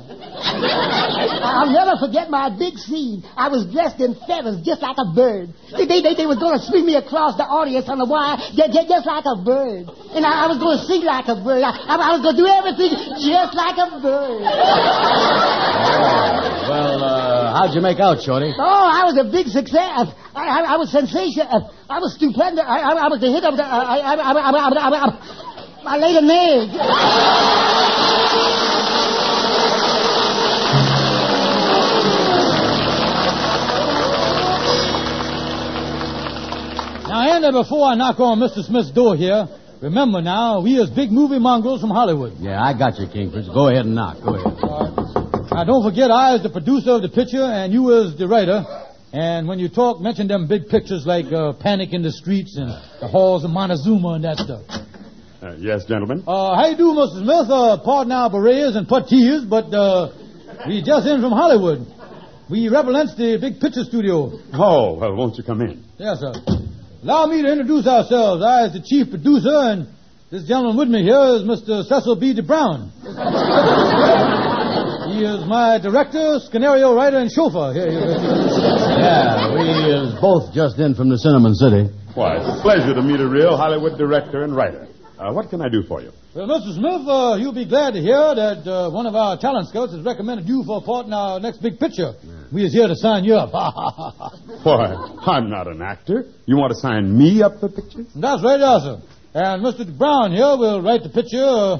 I'll 1.39 1.71
never 1.71 1.95
forget 2.03 2.27
my 2.27 2.51
big 2.51 2.75
scene. 2.75 3.23
I 3.39 3.47
was 3.47 3.63
dressed 3.71 4.03
in 4.03 4.11
feathers 4.27 4.59
just 4.67 4.83
like 4.83 4.99
a 4.99 5.07
bird. 5.15 5.55
They, 5.71 5.87
they, 5.87 6.03
they, 6.03 6.27
were 6.27 6.35
going 6.35 6.59
to 6.59 6.63
swing 6.67 6.83
me 6.83 6.99
across 6.99 7.39
the 7.39 7.47
audience 7.47 7.87
on 7.87 8.03
the 8.03 8.03
wire 8.03 8.35
just, 8.51 8.75
just, 8.75 9.07
like 9.07 9.23
a 9.23 9.39
bird. 9.39 9.87
And 10.11 10.27
I, 10.27 10.43
I 10.43 10.45
was 10.51 10.59
going 10.59 10.75
to 10.75 10.83
sing 10.83 11.07
like 11.07 11.31
a 11.31 11.39
bird. 11.39 11.63
I, 11.63 11.95
I, 11.95 12.11
was 12.11 12.27
going 12.27 12.35
to 12.35 12.41
do 12.43 12.47
everything 12.51 12.91
just 13.23 13.55
like 13.55 13.79
a 13.79 13.87
bird. 14.03 14.43
Well, 16.67 16.99
uh, 17.07 17.55
how'd 17.55 17.71
you 17.71 17.79
make 17.79 18.03
out, 18.03 18.19
Shorty? 18.19 18.51
Oh, 18.51 18.83
I 18.91 19.07
was 19.07 19.15
a 19.15 19.23
big 19.23 19.47
success. 19.47 20.11
I, 20.35 20.43
I, 20.43 20.59
I 20.65 20.75
was 20.75 20.91
sensation. 20.91 21.47
uh, 21.47 21.71
I 21.87 22.03
was 22.03 22.19
stupendous. 22.19 22.67
I, 22.67 22.83
I, 22.83 22.91
I 22.99 23.07
was 23.07 23.23
the 23.23 23.31
hit 23.31 23.47
of 23.47 23.55
the. 23.55 23.63
I, 23.63 23.95
I, 23.95 24.11
I, 24.11 24.27
I, 24.27 24.43
I, 24.43 24.59
I, 24.59 24.99
I, 25.07 25.46
I, 25.87 25.95
I 25.95 25.97
laid 25.97 26.15
an 26.17 26.29
egg. 26.29 27.77
Now, 37.07 37.21
Andy, 37.35 37.51
before 37.51 37.87
I 37.87 37.95
knock 37.95 38.19
on 38.19 38.39
Mr. 38.39 38.63
Smith's 38.63 38.91
door 38.91 39.15
here, 39.15 39.47
remember 39.81 40.21
now, 40.21 40.61
we 40.61 40.77
is 40.77 40.89
big 40.89 41.11
movie 41.11 41.39
mongrels 41.39 41.81
from 41.81 41.89
Hollywood. 41.91 42.33
Yeah, 42.39 42.61
I 42.61 42.77
got 42.77 42.99
you, 42.99 43.07
Kingfish. 43.07 43.47
Go 43.47 43.69
ahead 43.69 43.85
and 43.85 43.95
knock. 43.95 44.17
Go 44.21 44.35
ahead. 44.35 44.57
Now, 45.51 45.63
don't 45.63 45.83
forget, 45.83 46.11
I 46.11 46.35
is 46.35 46.43
the 46.43 46.49
producer 46.49 46.91
of 46.91 47.01
the 47.01 47.09
picture, 47.09 47.41
and 47.41 47.71
you 47.73 47.89
is 48.01 48.17
the 48.17 48.27
writer. 48.27 48.63
And 49.13 49.47
when 49.47 49.57
you 49.57 49.69
talk, 49.69 50.01
mention 50.01 50.27
them 50.27 50.47
big 50.47 50.67
pictures 50.67 51.05
like 51.07 51.31
uh, 51.31 51.53
Panic 51.53 51.93
in 51.93 52.03
the 52.03 52.11
Streets 52.11 52.57
and 52.57 52.69
The 52.99 53.07
Halls 53.07 53.45
of 53.45 53.51
Montezuma 53.51 54.09
and 54.13 54.23
that 54.25 54.37
stuff. 54.37 54.86
Uh, 55.41 55.53
yes, 55.59 55.85
gentlemen. 55.85 56.23
Uh, 56.25 56.55
how 56.55 56.65
you 56.67 56.77
do, 56.77 56.93
Mr. 56.97 57.21
Smith? 57.21 57.49
Uh, 57.49 57.77
pardon 57.85 58.11
our 58.11 58.29
berets 58.29 58.75
and 58.75 58.87
puttees, 58.87 59.47
but 59.47 59.69
uh, 59.69 60.09
we 60.67 60.81
just 60.81 61.05
in 61.05 61.21
from 61.21 61.31
Hollywood. 61.31 61.85
We 62.49 62.69
represent 62.69 63.13
the 63.17 63.37
big 63.37 63.59
picture 63.61 63.83
studio. 63.83 64.31
Oh, 64.53 64.97
well, 64.97 65.13
won't 65.15 65.37
you 65.37 65.43
come 65.43 65.61
in? 65.61 65.83
Yes, 65.99 66.17
sir. 66.21 66.33
Allow 67.03 67.27
me 67.27 67.43
to 67.43 67.51
introduce 67.51 67.85
ourselves. 67.85 68.41
I 68.41 68.65
is 68.65 68.73
the 68.73 68.81
chief 68.81 69.11
producer, 69.13 69.53
and 69.53 69.87
this 70.31 70.47
gentleman 70.47 70.73
with 70.75 70.89
me 70.89 71.03
here 71.05 71.37
is 71.37 71.45
Mr. 71.45 71.85
Cecil 71.85 72.17
B. 72.17 72.33
DeBrown. 72.33 72.89
he 75.13 75.21
is 75.21 75.45
my 75.45 75.77
director, 75.77 76.39
scenario 76.49 76.95
writer, 76.95 77.17
and 77.21 77.29
chauffeur. 77.29 77.77
Here, 77.77 77.91
here, 77.91 78.09
here. 78.09 78.25
Yeah, 79.05 79.53
we 79.53 79.69
is 79.69 80.17
both 80.17 80.49
just 80.49 80.79
in 80.79 80.95
from 80.95 81.09
the 81.13 81.19
Cinnamon 81.21 81.53
City. 81.53 81.93
Why, 82.17 82.41
it's 82.41 82.49
a 82.49 82.61
pleasure 82.63 82.95
to 82.95 83.03
meet 83.03 83.19
a 83.19 83.27
real 83.29 83.55
Hollywood 83.55 83.99
director 83.99 84.41
and 84.41 84.55
writer. 84.55 84.87
Uh, 85.17 85.33
what 85.33 85.49
can 85.49 85.61
I 85.61 85.69
do 85.69 85.81
for 85.81 86.01
you? 86.01 86.11
Well, 86.35 86.47
Mr. 86.47 86.75
Smith, 86.75 87.07
uh, 87.07 87.37
you'll 87.39 87.53
be 87.53 87.65
glad 87.65 87.93
to 87.93 87.99
hear 87.99 88.35
that 88.35 88.61
uh, 88.69 88.91
one 88.91 89.07
of 89.07 89.15
our 89.15 89.35
talent 89.37 89.67
scouts 89.67 89.93
has 89.93 90.05
recommended 90.05 90.47
you 90.47 90.63
for 90.63 90.77
a 90.77 90.81
part 90.81 91.07
in 91.07 91.13
our 91.13 91.39
next 91.39 91.57
big 91.57 91.79
picture. 91.79 92.13
We 92.53 92.65
is 92.65 92.73
here 92.73 92.87
to 92.87 92.95
sign 92.95 93.23
you 93.23 93.33
up. 93.33 93.51
Why, 94.63 94.93
I'm 95.25 95.49
not 95.49 95.67
an 95.67 95.81
actor. 95.81 96.25
You 96.45 96.57
want 96.57 96.71
to 96.73 96.79
sign 96.79 97.17
me 97.17 97.41
up 97.41 97.59
for 97.59 97.69
pictures? 97.69 98.05
That's 98.15 98.43
right, 98.43 98.59
yes, 98.59 98.81
sir. 98.83 99.01
And 99.33 99.63
Mr. 99.65 99.97
Brown 99.97 100.31
here 100.33 100.55
will 100.55 100.81
write 100.83 101.01
the 101.01 101.09
picture 101.09 101.43
uh, 101.43 101.77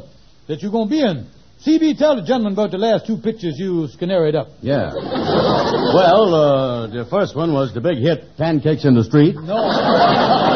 that 0.48 0.62
you're 0.62 0.72
going 0.72 0.88
to 0.88 0.92
be 0.92 1.02
in. 1.02 1.30
CB, 1.66 1.98
tell 1.98 2.16
the 2.16 2.22
gentleman 2.22 2.54
about 2.54 2.72
the 2.72 2.78
last 2.78 3.06
two 3.06 3.18
pictures 3.18 3.56
you 3.58 3.88
scenaried 3.88 4.36
up. 4.36 4.48
Yeah. 4.62 4.94
well, 4.94 6.34
uh, 6.34 6.88
the 6.88 7.06
first 7.10 7.36
one 7.36 7.54
was 7.54 7.74
the 7.74 7.82
big 7.82 7.98
hit, 7.98 8.38
Pancakes 8.38 8.86
in 8.86 8.96
the 8.96 9.04
Street. 9.04 9.36
No. 9.36 10.46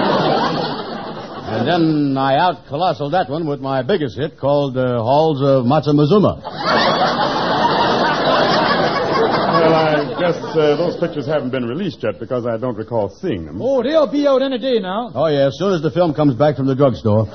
And 1.62 1.70
then 1.70 2.18
I 2.18 2.38
out 2.38 2.66
colossal 2.68 3.12
that 3.12 3.30
one 3.30 3.46
with 3.46 3.60
my 3.60 3.84
biggest 3.84 4.18
hit 4.18 4.40
called 4.40 4.76
uh, 4.76 4.98
Halls 4.98 5.44
of 5.44 5.64
Matsumazuma. 5.64 6.42
Well, 9.62 9.76
I 9.76 10.18
guess 10.20 10.42
uh, 10.42 10.76
those 10.76 10.98
pictures 11.00 11.28
haven't 11.28 11.52
been 11.52 11.66
released 11.66 12.02
yet 12.02 12.20
because 12.20 12.48
I 12.48 12.58
don't 12.58 12.76
recall 12.76 13.10
seeing 13.10 13.46
them. 13.46 13.62
oh, 13.62 13.84
they'll 13.84 14.12
be 14.12 14.26
out 14.26 14.42
any 14.42 14.58
day 14.58 14.80
now. 14.80 15.12
Oh, 15.14 15.28
yeah, 15.28 15.50
as 15.50 15.58
soon 15.60 15.74
as 15.74 15.84
the 15.84 15.92
film 15.92 16.16
comes 16.16 16.34
back 16.34 16.56
from 16.56 16.66
the 16.66 16.74
drugstore. 16.74 17.26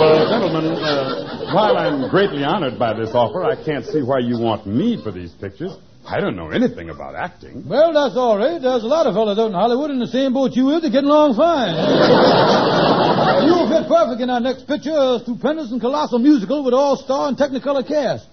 Well, 0.00 0.24
gentlemen, 0.30 0.72
uh, 0.72 1.52
while 1.52 1.76
I'm 1.76 2.08
greatly 2.08 2.44
honored 2.44 2.78
by 2.78 2.94
this 2.94 3.10
offer, 3.12 3.44
I 3.44 3.62
can't 3.62 3.84
see 3.84 4.00
why 4.00 4.20
you 4.20 4.38
want 4.38 4.66
me 4.66 4.98
for 5.04 5.12
these 5.12 5.32
pictures. 5.32 5.76
I 6.10 6.18
don't 6.18 6.34
know 6.34 6.50
anything 6.50 6.90
about 6.90 7.14
acting. 7.14 7.68
Well, 7.68 7.92
that's 7.94 8.16
all 8.16 8.36
right. 8.36 8.60
There's 8.60 8.82
a 8.82 8.90
lot 8.90 9.06
of 9.06 9.14
fellas 9.14 9.38
out 9.38 9.46
in 9.46 9.52
Hollywood 9.54 9.90
in 9.92 10.00
the 10.00 10.08
same 10.08 10.32
boat 10.34 10.50
you 10.58 10.74
is. 10.74 10.82
They're 10.82 10.90
getting 10.90 11.08
along 11.08 11.36
fine. 11.38 11.70
You'll 13.46 13.70
fit 13.70 13.86
perfect 13.86 14.20
in 14.20 14.28
our 14.28 14.40
next 14.40 14.66
picture, 14.66 14.90
a 14.90 15.20
stupendous 15.22 15.70
and 15.70 15.80
colossal 15.80 16.18
musical 16.18 16.64
with 16.64 16.74
all-star 16.74 17.28
and 17.28 17.38
technicolor 17.38 17.86
cast. 17.86 18.26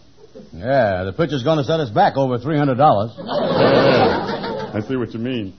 Yeah, 0.54 1.04
the 1.06 1.14
picture's 1.14 1.44
going 1.44 1.60
to 1.60 1.64
set 1.64 1.80
us 1.80 1.92
back 1.92 2.18
over 2.18 2.40
$300. 2.40 2.74
Yeah, 2.78 4.72
I 4.74 4.82
see 4.82 4.96
what 4.96 5.14
you 5.14 5.20
mean. 5.20 5.54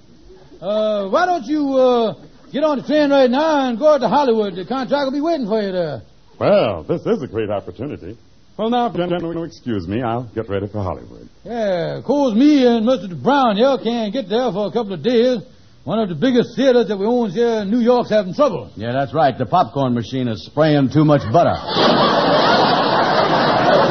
Uh, 0.61 1.09
why 1.09 1.25
don't 1.25 1.47
you 1.47 1.71
uh, 1.75 2.15
get 2.51 2.65
on 2.65 2.79
the 2.79 2.85
train 2.85 3.11
right 3.11 3.31
now 3.31 3.69
and 3.69 3.79
go 3.79 3.95
out 3.95 3.99
to 3.99 4.09
Hollywood? 4.09 4.57
The 4.57 4.67
contract 4.67 5.07
will 5.07 5.13
be 5.13 5.21
waiting 5.21 5.47
for 5.47 5.63
you 5.63 5.71
there. 5.71 6.03
Well, 6.39 6.83
this 6.83 7.07
is 7.07 7.23
a 7.23 7.29
great 7.29 7.51
opportunity. 7.51 8.19
Well, 8.59 8.71
now, 8.71 8.91
gentlemen 8.91 9.37
will 9.37 9.45
excuse 9.45 9.87
me, 9.87 10.03
I'll 10.03 10.25
get 10.35 10.49
ready 10.49 10.67
for 10.67 10.83
Hollywood. 10.83 11.29
Yeah, 11.45 11.99
of 11.99 12.05
course, 12.05 12.35
me 12.35 12.67
and 12.67 12.85
Mr. 12.85 13.15
Brown 13.23 13.57
here 13.57 13.79
can't 13.83 14.13
get 14.13 14.29
there 14.29 14.51
for 14.51 14.67
a 14.67 14.73
couple 14.73 14.95
of 14.95 15.03
days. 15.03 15.39
One 15.85 16.01
of 16.01 16.09
the 16.09 16.17
biggest 16.17 16.57
theaters 16.57 16.89
that 16.89 16.99
we 16.99 17.07
own 17.07 17.31
here 17.31 17.63
in 17.63 17.71
New 17.71 17.79
York's 17.79 18.11
having 18.11 18.35
trouble. 18.35 18.73
Yeah, 18.75 18.91
that's 18.93 19.15
right. 19.15 19.39
The 19.39 19.47
popcorn 19.47 19.95
machine 19.95 20.27
is 20.27 20.45
spraying 20.45 20.91
too 20.93 21.05
much 21.05 21.23
butter. 21.33 21.55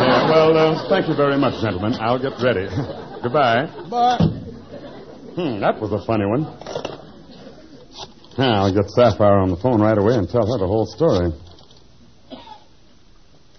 Yeah, 0.03 0.29
well, 0.29 0.51
uh, 0.57 0.89
thank 0.89 1.07
you 1.07 1.15
very 1.15 1.37
much, 1.39 1.61
gentlemen. 1.63 1.95
I'll 2.01 2.19
get 2.19 2.33
ready. 2.43 2.67
Goodbye. 3.23 3.71
But 3.89 4.19
Hmm, 5.37 5.59
that 5.61 5.79
was 5.79 5.93
a 5.93 6.03
funny 6.05 6.25
one. 6.25 6.43
Now, 8.37 8.65
I'll 8.65 8.73
get 8.73 8.89
Sapphire 8.89 9.37
on 9.37 9.49
the 9.49 9.57
phone 9.57 9.79
right 9.79 9.97
away 9.97 10.15
and 10.15 10.27
tell 10.27 10.45
her 10.45 10.57
the 10.57 10.67
whole 10.67 10.85
story. 10.85 11.31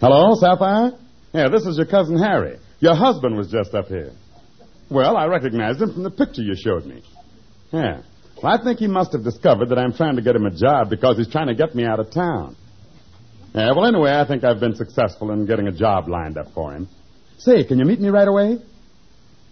Hello, 0.00 0.34
Sapphire? 0.36 0.92
Yeah, 1.34 1.48
this 1.48 1.66
is 1.66 1.76
your 1.76 1.86
cousin 1.86 2.18
Harry. 2.18 2.58
Your 2.78 2.94
husband 2.94 3.36
was 3.36 3.50
just 3.50 3.74
up 3.74 3.86
here. 3.86 4.12
Well, 4.88 5.16
I 5.16 5.26
recognized 5.26 5.82
him 5.82 5.92
from 5.92 6.04
the 6.04 6.10
picture 6.10 6.40
you 6.40 6.54
showed 6.54 6.86
me. 6.86 7.02
Yeah. 7.72 8.02
Well, 8.40 8.52
I 8.52 8.62
think 8.62 8.78
he 8.78 8.86
must 8.86 9.12
have 9.12 9.24
discovered 9.24 9.70
that 9.70 9.78
I'm 9.78 9.92
trying 9.92 10.14
to 10.14 10.22
get 10.22 10.36
him 10.36 10.46
a 10.46 10.54
job 10.54 10.88
because 10.88 11.16
he's 11.16 11.28
trying 11.28 11.48
to 11.48 11.54
get 11.54 11.74
me 11.74 11.84
out 11.84 11.98
of 11.98 12.12
town. 12.12 12.56
Yeah, 13.54 13.72
well, 13.72 13.86
anyway, 13.86 14.12
I 14.12 14.24
think 14.24 14.44
I've 14.44 14.60
been 14.60 14.76
successful 14.76 15.32
in 15.32 15.46
getting 15.46 15.66
a 15.66 15.72
job 15.72 16.08
lined 16.08 16.38
up 16.38 16.52
for 16.54 16.72
him. 16.72 16.88
Say, 17.38 17.64
can 17.64 17.80
you 17.80 17.84
meet 17.84 18.00
me 18.00 18.08
right 18.08 18.28
away? 18.28 18.58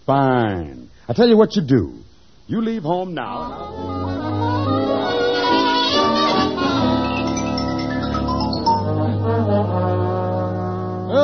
Fine. 0.06 0.90
I'll 1.08 1.14
tell 1.16 1.28
you 1.28 1.36
what 1.36 1.56
you 1.56 1.62
do. 1.66 1.98
You 2.46 2.60
leave 2.60 2.82
home 2.82 3.14
now. 3.14 4.15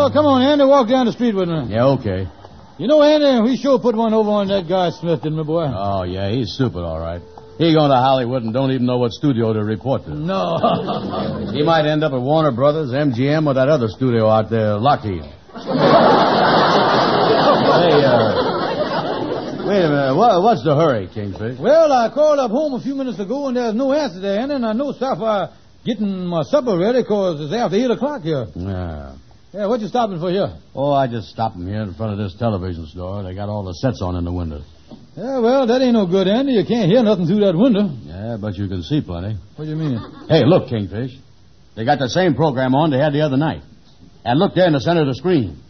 Well, 0.02 0.10
come 0.12 0.26
on, 0.26 0.42
Andy, 0.42 0.64
walk 0.64 0.88
down 0.88 1.06
the 1.06 1.12
street 1.12 1.34
with 1.34 1.48
me. 1.48 1.70
Yeah, 1.70 1.94
okay. 1.94 2.26
You 2.78 2.88
know, 2.88 3.02
Andy, 3.02 3.38
we 3.46 3.56
sure 3.56 3.78
put 3.78 3.94
one 3.94 4.12
over 4.12 4.30
on 4.30 4.48
that 4.48 4.66
guy 4.68 4.90
Smith, 4.90 5.22
didn't 5.22 5.38
we, 5.38 5.44
boy? 5.44 5.62
Oh, 5.70 6.02
yeah, 6.02 6.28
he's 6.28 6.52
stupid, 6.54 6.82
all 6.82 6.98
right. 6.98 7.22
He 7.58 7.72
going 7.72 7.90
to 7.90 7.96
Hollywood 8.02 8.42
and 8.42 8.52
don't 8.52 8.72
even 8.72 8.84
know 8.86 8.98
what 8.98 9.12
studio 9.12 9.52
to 9.52 9.62
report 9.62 10.02
to. 10.06 10.14
No. 10.14 10.58
He 11.54 11.62
might 11.62 11.86
end 11.86 12.02
up 12.02 12.12
at 12.12 12.20
Warner 12.20 12.50
Brothers, 12.50 12.90
MGM, 12.90 13.46
or 13.46 13.54
that 13.54 13.68
other 13.68 13.86
studio 13.86 14.26
out 14.28 14.50
there, 14.50 14.74
Lockheed. 14.78 15.22
hey, 15.22 15.30
uh, 15.54 15.62
wait 19.68 19.84
a 19.84 19.90
minute. 19.92 20.16
What, 20.16 20.42
what's 20.42 20.64
the 20.64 20.74
hurry, 20.74 21.08
Kingfish? 21.14 21.60
well, 21.60 21.92
I 21.92 22.08
called 22.12 22.40
up 22.40 22.50
home 22.50 22.74
a 22.74 22.80
few 22.82 22.94
minutes 22.96 23.20
ago, 23.20 23.46
and 23.48 23.56
there's 23.56 23.74
no 23.74 23.92
answer 23.92 24.18
there, 24.18 24.40
Andy, 24.40 24.54
and 24.56 24.66
I 24.66 24.72
know 24.72 24.92
Sapphire 24.92 25.50
getting 25.84 26.26
my 26.26 26.42
supper 26.42 26.76
ready, 26.76 27.02
because 27.02 27.40
it's 27.40 27.52
after 27.54 27.76
8 27.76 27.90
o'clock 27.92 28.22
here. 28.22 28.46
Yeah. 28.56 29.16
Yeah, 29.52 29.66
what 29.66 29.80
you 29.80 29.88
stopping 29.88 30.18
for 30.18 30.30
here? 30.30 30.48
Oh, 30.74 30.92
I 30.92 31.08
just 31.08 31.28
stopped 31.28 31.56
here 31.56 31.82
in 31.82 31.92
front 31.92 32.12
of 32.12 32.18
this 32.18 32.34
television 32.38 32.86
store. 32.86 33.22
They 33.22 33.34
got 33.34 33.50
all 33.50 33.64
the 33.64 33.74
sets 33.74 34.00
on 34.00 34.16
in 34.16 34.24
the 34.24 34.32
window. 34.32 34.62
Yeah, 35.14 35.40
well, 35.40 35.66
that 35.66 35.82
ain't 35.82 35.92
no 35.92 36.06
good, 36.06 36.26
Andy. 36.26 36.52
You 36.52 36.64
can't 36.64 36.90
hear 36.90 37.02
nothing 37.02 37.26
through 37.26 37.40
that 37.44 37.52
window. 37.54 37.84
Yeah, 38.00 38.38
but 38.40 38.56
you 38.56 38.66
can 38.66 38.82
see 38.82 39.02
plenty. 39.02 39.36
What 39.56 39.66
do 39.66 39.70
you 39.70 39.76
mean? 39.76 40.00
Hey, 40.26 40.46
look, 40.46 40.70
Kingfish. 40.70 41.12
They 41.76 41.84
got 41.84 41.98
the 41.98 42.08
same 42.08 42.34
program 42.34 42.74
on 42.74 42.90
they 42.90 42.96
had 42.96 43.12
the 43.12 43.20
other 43.20 43.36
night. 43.36 43.60
And 44.24 44.38
look 44.38 44.54
there 44.54 44.66
in 44.66 44.72
the 44.72 44.80
center 44.80 45.02
of 45.02 45.08
the 45.08 45.14
screen. 45.14 45.60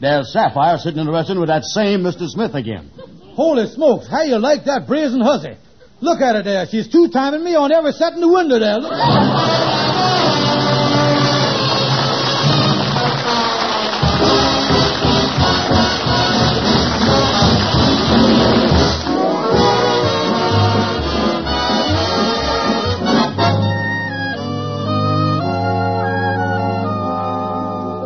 There's 0.00 0.32
Sapphire 0.32 0.78
sitting 0.78 0.98
in 0.98 1.06
the 1.06 1.12
restaurant 1.12 1.38
with 1.38 1.50
that 1.50 1.62
same 1.62 2.00
Mr. 2.00 2.26
Smith 2.26 2.54
again. 2.54 2.90
Holy 3.38 3.66
smokes, 3.68 4.08
how 4.10 4.22
you 4.22 4.38
like 4.38 4.64
that 4.64 4.88
brazen 4.88 5.20
hussy? 5.20 5.54
Look 6.00 6.20
at 6.20 6.34
her 6.34 6.42
there. 6.42 6.66
She's 6.66 6.88
two-timing 6.88 7.44
me 7.44 7.54
on 7.54 7.70
every 7.70 7.92
set 7.92 8.14
in 8.14 8.20
the 8.20 8.28
window 8.28 8.58
there. 8.58 8.80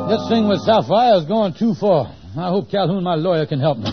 This 0.08 0.28
thing 0.28 0.48
with 0.48 0.60
Sapphire 0.60 1.16
is 1.16 1.24
going 1.24 1.54
too 1.54 1.74
far. 1.80 2.12
I 2.36 2.48
hope 2.50 2.70
Calhoun, 2.70 3.02
my 3.02 3.14
lawyer, 3.14 3.46
can 3.46 3.58
help 3.58 3.78
me. 3.78 3.88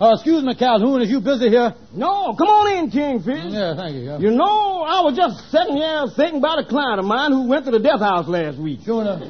Uh, 0.00 0.14
excuse 0.14 0.44
me, 0.44 0.54
Calhoun, 0.54 1.02
is 1.02 1.10
you 1.10 1.20
busy 1.20 1.50
here? 1.50 1.74
No, 1.92 2.32
come 2.38 2.46
on 2.46 2.78
in, 2.78 2.90
Kingfish. 2.90 3.50
Yeah, 3.50 3.74
thank 3.74 3.96
you. 3.96 4.02
Yeah. 4.08 4.18
You 4.18 4.30
know, 4.30 4.86
I 4.86 5.02
was 5.02 5.18
just 5.18 5.50
sitting 5.50 5.76
here 5.76 6.06
thinking 6.16 6.38
about 6.38 6.62
a 6.62 6.64
client 6.64 7.00
of 7.00 7.04
mine 7.04 7.32
who 7.32 7.48
went 7.48 7.66
to 7.66 7.72
the 7.72 7.82
death 7.82 7.98
house 7.98 8.28
last 8.28 8.56
week. 8.58 8.80
Sure 8.86 9.02
enough. 9.02 9.20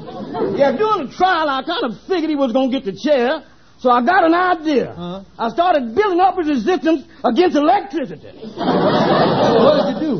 Yeah, 0.55 0.77
during 0.77 1.09
the 1.09 1.13
trial, 1.17 1.49
I 1.49 1.65
kind 1.65 1.89
of 1.89 1.97
figured 2.07 2.29
he 2.29 2.37
was 2.37 2.53
going 2.53 2.69
to 2.69 2.79
get 2.79 2.85
the 2.85 2.93
chair, 2.93 3.43
so 3.81 3.89
I 3.89 4.05
got 4.05 4.23
an 4.23 4.37
idea. 4.37 4.93
Uh-huh. 4.93 5.25
I 5.41 5.49
started 5.49 5.95
building 5.95 6.21
up 6.21 6.37
his 6.37 6.47
resistance 6.47 7.01
against 7.25 7.57
electricity. 7.57 8.29
what 8.55 9.73
did 9.89 9.99
you 9.99 9.99
do? 9.99 10.13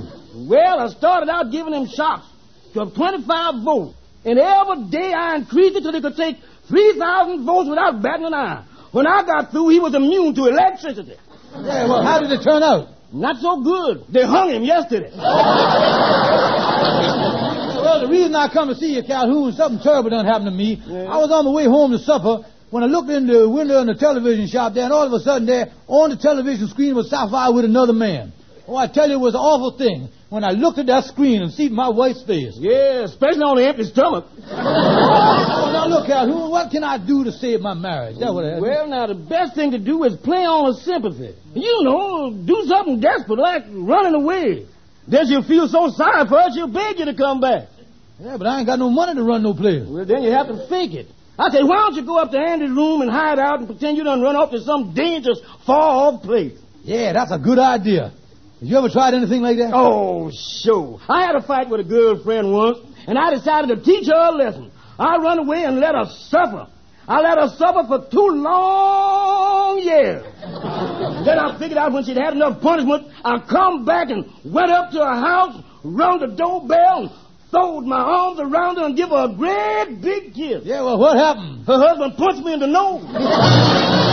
Well, 0.49 0.79
I 0.81 0.89
started 0.89 1.29
out 1.29 1.53
giving 1.53 1.73
him 1.77 1.85
shocks 1.87 2.25
to 2.73 2.89
25 2.89 3.63
volts, 3.63 3.98
and 4.25 4.39
every 4.39 4.83
day 4.89 5.13
I 5.13 5.35
increased 5.35 5.77
it 5.77 5.81
till 5.81 5.93
he 5.93 6.01
could 6.01 6.15
take 6.15 6.37
3,000 6.67 7.45
volts 7.45 7.69
without 7.69 8.01
batting 8.01 8.25
an 8.25 8.33
eye. 8.33 8.65
When 8.91 9.07
I 9.07 9.23
got 9.23 9.51
through, 9.51 9.69
he 9.69 9.79
was 9.79 9.93
immune 9.93 10.33
to 10.35 10.47
electricity. 10.47 11.15
Yeah, 11.53 11.87
well, 11.87 12.03
how 12.03 12.19
did 12.19 12.31
it 12.31 12.43
turn 12.43 12.63
out? 12.63 12.89
Not 13.11 13.37
so 13.37 13.61
good. 13.61 14.05
They 14.09 14.23
hung 14.23 14.51
him 14.51 14.63
yesterday. 14.63 15.11
Well, 17.79 18.01
the 18.01 18.07
reason 18.07 18.35
I 18.35 18.51
come 18.51 18.67
to 18.67 18.75
see 18.75 18.95
you, 18.95 19.03
Calhoun, 19.03 19.53
something 19.53 19.81
terrible 19.81 20.09
done 20.09 20.25
happened 20.25 20.47
to 20.47 20.51
me. 20.51 20.81
I 20.83 21.17
was 21.17 21.31
on 21.31 21.45
my 21.45 21.51
way 21.51 21.65
home 21.65 21.91
to 21.91 21.99
supper 21.99 22.39
when 22.69 22.83
I 22.83 22.87
looked 22.87 23.09
in 23.09 23.25
the 23.25 23.49
window 23.49 23.79
in 23.81 23.87
the 23.87 23.95
television 23.95 24.47
shop 24.47 24.73
there, 24.73 24.83
and 24.83 24.93
all 24.93 25.07
of 25.07 25.13
a 25.13 25.19
sudden 25.19 25.47
there, 25.47 25.71
on 25.87 26.09
the 26.09 26.17
television 26.17 26.67
screen 26.67 26.93
was 26.93 27.09
Sapphire 27.09 27.53
with 27.53 27.65
another 27.65 27.93
man. 27.93 28.33
Oh, 28.69 28.75
I 28.75 28.85
tell 28.85 29.09
you, 29.09 29.15
it 29.15 29.19
was 29.19 29.33
an 29.33 29.41
awful 29.41 29.79
thing 29.81 30.09
when 30.29 30.43
I 30.43 30.51
looked 30.51 30.77
at 30.77 30.85
that 30.85 31.05
screen 31.05 31.41
and 31.41 31.51
see 31.51 31.69
my 31.69 31.89
wife's 31.89 32.21
face. 32.21 32.53
Yeah, 32.53 33.09
especially 33.09 33.41
on 33.41 33.57
the 33.57 33.65
empty 33.65 33.89
stomach. 33.89 34.29
Oh, 34.29 35.73
now 35.73 35.89
look, 35.89 36.05
Calhoun, 36.05 36.51
what 36.53 36.69
can 36.69 36.83
I 36.83 37.01
do 37.01 37.23
to 37.23 37.31
save 37.31 37.61
my 37.61 37.73
marriage? 37.73 38.21
I. 38.21 38.29
Well, 38.29 38.85
now, 38.85 39.07
the 39.07 39.17
best 39.17 39.55
thing 39.55 39.71
to 39.71 39.79
do 39.79 40.03
is 40.03 40.13
play 40.21 40.45
on 40.45 40.69
a 40.69 40.77
sympathy. 40.85 41.33
You 41.57 41.81
know, 41.81 42.29
do 42.45 42.61
something 42.69 42.99
desperate 43.01 43.39
like 43.39 43.65
running 43.73 44.13
away. 44.13 44.67
Then 45.07 45.25
she'll 45.25 45.41
feel 45.41 45.67
so 45.67 45.89
sorry 45.89 46.29
for 46.29 46.37
her, 46.37 46.53
she'll 46.53 46.69
beg 46.69 46.99
you 46.99 47.05
to 47.05 47.17
come 47.17 47.41
back. 47.41 47.73
Yeah, 48.21 48.37
but 48.37 48.45
I 48.45 48.59
ain't 48.59 48.67
got 48.67 48.77
no 48.77 48.91
money 48.91 49.15
to 49.15 49.23
run 49.23 49.41
no 49.41 49.55
place. 49.55 49.81
Well, 49.81 50.05
then 50.05 50.21
you 50.21 50.29
have 50.29 50.45
to 50.45 50.69
fake 50.69 50.93
it. 50.93 51.07
I 51.39 51.49
say, 51.49 51.63
why 51.63 51.89
don't 51.89 51.95
you 51.95 52.05
go 52.05 52.19
up 52.19 52.29
to 52.29 52.37
Andy's 52.37 52.69
room 52.69 53.01
and 53.01 53.09
hide 53.09 53.39
out 53.39 53.57
and 53.57 53.67
pretend 53.67 53.97
you 53.97 54.03
done 54.03 54.21
run 54.21 54.35
off 54.35 54.51
to 54.51 54.61
some 54.61 54.93
dangerous, 54.93 55.41
far-off 55.65 56.21
place? 56.21 56.53
Yeah, 56.83 57.13
that's 57.13 57.31
a 57.31 57.39
good 57.39 57.57
idea. 57.57 58.13
Have 58.59 58.67
you 58.67 58.77
ever 58.77 58.89
tried 58.89 59.13
anything 59.13 59.41
like 59.41 59.55
that? 59.57 59.71
Oh, 59.73 60.29
sure. 60.31 60.99
I 61.07 61.25
had 61.25 61.35
a 61.35 61.41
fight 61.41 61.69
with 61.69 61.79
a 61.79 61.83
girlfriend 61.83 62.51
once, 62.51 62.79
and 63.07 63.17
I 63.17 63.31
decided 63.31 63.73
to 63.73 63.81
teach 63.81 64.07
her 64.07 64.13
a 64.13 64.31
lesson. 64.31 64.69
I 64.99 65.15
run 65.15 65.39
away 65.39 65.63
and 65.63 65.79
let 65.79 65.95
her 65.95 66.03
suffer. 66.27 66.67
I 67.07 67.21
let 67.21 67.37
her 67.37 67.55
suffer 67.55 67.87
for 67.87 68.11
two 68.11 68.27
long 68.35 69.79
years. 69.79 70.23
then 71.25 71.39
I 71.39 71.55
figured 71.57 71.77
out 71.77 71.93
when 71.93 72.03
she'd 72.03 72.17
had 72.17 72.33
enough 72.33 72.61
punishment, 72.61 73.07
I'd 73.23 73.47
come 73.47 73.85
back 73.85 74.09
and 74.09 74.25
went 74.43 74.71
up 74.71 74.91
to 74.91 74.97
her 74.97 75.15
house, 75.15 75.63
rung 75.85 76.19
the 76.19 76.27
doorbell, 76.27 77.03
and 77.03 77.11
throwed 77.51 77.85
my 77.85 78.01
arms 78.01 78.41
around 78.41 78.75
her 78.75 78.87
and 78.87 78.97
give 78.97 79.07
her 79.07 79.31
a 79.31 79.33
great 79.33 80.01
big 80.01 80.33
kiss. 80.33 80.65
Yeah, 80.65 80.83
well, 80.83 80.99
what 80.99 81.15
happened? 81.15 81.65
Her 81.65 81.79
husband 81.79 82.17
punched 82.17 82.43
me 82.43 82.55
in 82.55 82.59
the 82.59 82.67
nose. 82.67 84.05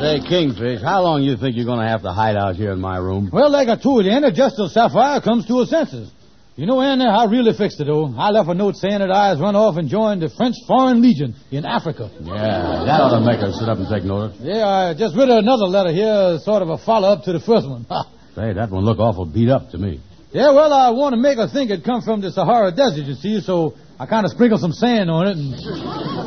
Say, 0.00 0.20
Kingfish, 0.20 0.80
how 0.80 1.02
long 1.02 1.24
you 1.24 1.36
think 1.36 1.56
you're 1.56 1.66
going 1.66 1.80
to 1.80 1.88
have 1.88 2.02
to 2.02 2.12
hide 2.12 2.36
out 2.36 2.54
here 2.54 2.70
in 2.70 2.80
my 2.80 2.98
room? 2.98 3.30
Well, 3.32 3.50
like 3.50 3.66
I 3.66 3.74
told 3.74 4.04
you, 4.04 4.12
Anna, 4.12 4.30
just 4.30 4.54
till 4.54 4.68
Sapphire 4.68 5.20
comes 5.20 5.44
to 5.46 5.58
her 5.58 5.66
senses. 5.66 6.12
You 6.54 6.66
know, 6.66 6.80
Andy, 6.80 7.04
I 7.04 7.24
really 7.24 7.52
fixed 7.52 7.80
it, 7.80 7.86
though. 7.86 8.14
I 8.16 8.30
left 8.30 8.48
a 8.48 8.54
note 8.54 8.76
saying 8.76 9.00
that 9.00 9.10
I 9.10 9.32
was 9.32 9.40
run 9.40 9.56
off 9.56 9.76
and 9.76 9.88
joined 9.88 10.22
the 10.22 10.28
French 10.30 10.54
Foreign 10.68 11.02
Legion 11.02 11.34
in 11.50 11.66
Africa. 11.66 12.10
Yeah, 12.20 12.86
that 12.86 13.00
ought 13.00 13.18
to 13.18 13.26
make 13.26 13.40
her 13.40 13.50
sit 13.50 13.68
up 13.68 13.78
and 13.78 13.88
take 13.90 14.04
notice. 14.04 14.38
Yeah, 14.40 14.66
I 14.66 14.94
just 14.94 15.16
read 15.16 15.30
another 15.30 15.66
letter 15.66 15.90
here, 15.90 16.38
sort 16.42 16.62
of 16.62 16.68
a 16.68 16.78
follow-up 16.78 17.24
to 17.24 17.32
the 17.32 17.40
first 17.40 17.68
one. 17.68 17.84
Say, 18.36 18.52
that 18.52 18.70
one 18.70 18.84
look 18.84 19.00
awful 19.00 19.26
beat 19.26 19.50
up 19.50 19.70
to 19.70 19.78
me. 19.78 20.00
Yeah, 20.30 20.52
well, 20.52 20.74
I 20.74 20.90
want 20.90 21.14
to 21.14 21.20
make 21.20 21.38
her 21.38 21.48
think 21.48 21.70
it 21.70 21.84
come 21.84 22.02
from 22.02 22.20
the 22.20 22.30
Sahara 22.30 22.70
Desert, 22.70 23.08
you 23.08 23.14
see, 23.14 23.40
so 23.40 23.72
I 23.98 24.04
kind 24.04 24.26
of 24.26 24.30
sprinkled 24.30 24.60
some 24.60 24.72
sand 24.76 25.08
on 25.08 25.26
it, 25.26 25.40
and 25.40 25.56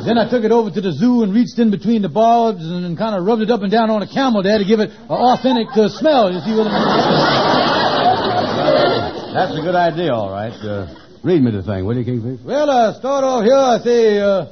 then 0.02 0.18
I 0.18 0.26
took 0.28 0.42
it 0.42 0.50
over 0.50 0.74
to 0.74 0.80
the 0.80 0.90
zoo 0.90 1.22
and 1.22 1.32
reached 1.32 1.56
in 1.62 1.70
between 1.70 2.02
the 2.02 2.08
barbs 2.08 2.66
and, 2.66 2.84
and 2.84 2.98
kind 2.98 3.14
of 3.14 3.22
rubbed 3.24 3.42
it 3.42 3.50
up 3.54 3.62
and 3.62 3.70
down 3.70 3.90
on 3.90 4.02
a 4.02 4.10
camel 4.10 4.42
there 4.42 4.58
to 4.58 4.64
give 4.64 4.80
it 4.80 4.90
an 4.90 5.06
authentic 5.06 5.70
uh, 5.78 5.86
smell, 5.86 6.34
you 6.34 6.42
see 6.42 6.50
what 6.50 6.66
I 6.66 6.74
mean? 6.74 6.82
That's 9.38 9.54
a 9.54 9.62
good 9.62 9.78
idea, 9.78 10.10
all 10.10 10.34
right. 10.34 10.50
Uh, 10.50 10.90
read 11.22 11.40
me 11.40 11.52
the 11.52 11.62
thing, 11.62 11.86
will 11.86 11.96
you, 11.96 12.02
Kingfish? 12.04 12.42
Well, 12.44 12.68
I 12.68 12.98
start 12.98 13.22
off 13.22 13.44
here, 13.46 13.54
I 13.54 13.78
say, 13.86 14.18
uh, 14.18 14.50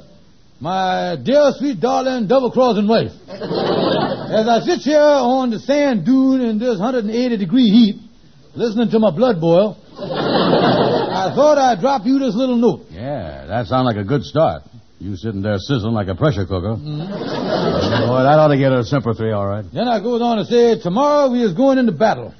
my 0.61 1.17
dear, 1.21 1.51
sweet, 1.59 1.81
darling, 1.81 2.27
double-crossing 2.27 2.87
wife. 2.87 3.11
As 3.27 4.47
I 4.47 4.61
sit 4.63 4.79
here 4.79 4.97
on 5.01 5.49
the 5.51 5.59
sand 5.59 6.05
dune 6.05 6.39
in 6.39 6.57
this 6.57 6.79
180-degree 6.79 7.67
heat, 7.67 8.10
listening 8.55 8.89
to 8.91 8.99
my 8.99 9.11
blood 9.11 9.39
boil, 9.39 9.77
I 9.97 11.31
thought 11.35 11.57
I'd 11.57 11.79
drop 11.79 12.05
you 12.05 12.19
this 12.19 12.35
little 12.35 12.57
note. 12.57 12.87
Yeah, 12.89 13.45
that 13.47 13.67
sounds 13.67 13.85
like 13.85 13.97
a 13.97 14.03
good 14.03 14.23
start. 14.23 14.63
You 14.99 15.15
sitting 15.15 15.41
there 15.41 15.57
sizzling 15.57 15.93
like 15.93 16.07
a 16.07 16.15
pressure 16.15 16.45
cooker. 16.45 16.77
Mm-hmm. 16.77 18.07
Boy, 18.07 18.21
that 18.21 18.37
ought 18.37 18.49
to 18.49 18.57
get 18.57 18.71
her 18.71 18.83
sympathy, 18.83 19.31
all 19.31 19.47
right. 19.47 19.65
Then 19.73 19.87
I 19.87 19.99
goes 19.99 20.21
on 20.21 20.37
to 20.37 20.45
say, 20.45 20.79
tomorrow 20.79 21.31
we 21.31 21.41
is 21.41 21.53
going 21.53 21.79
into 21.79 21.91
battle. 21.91 22.35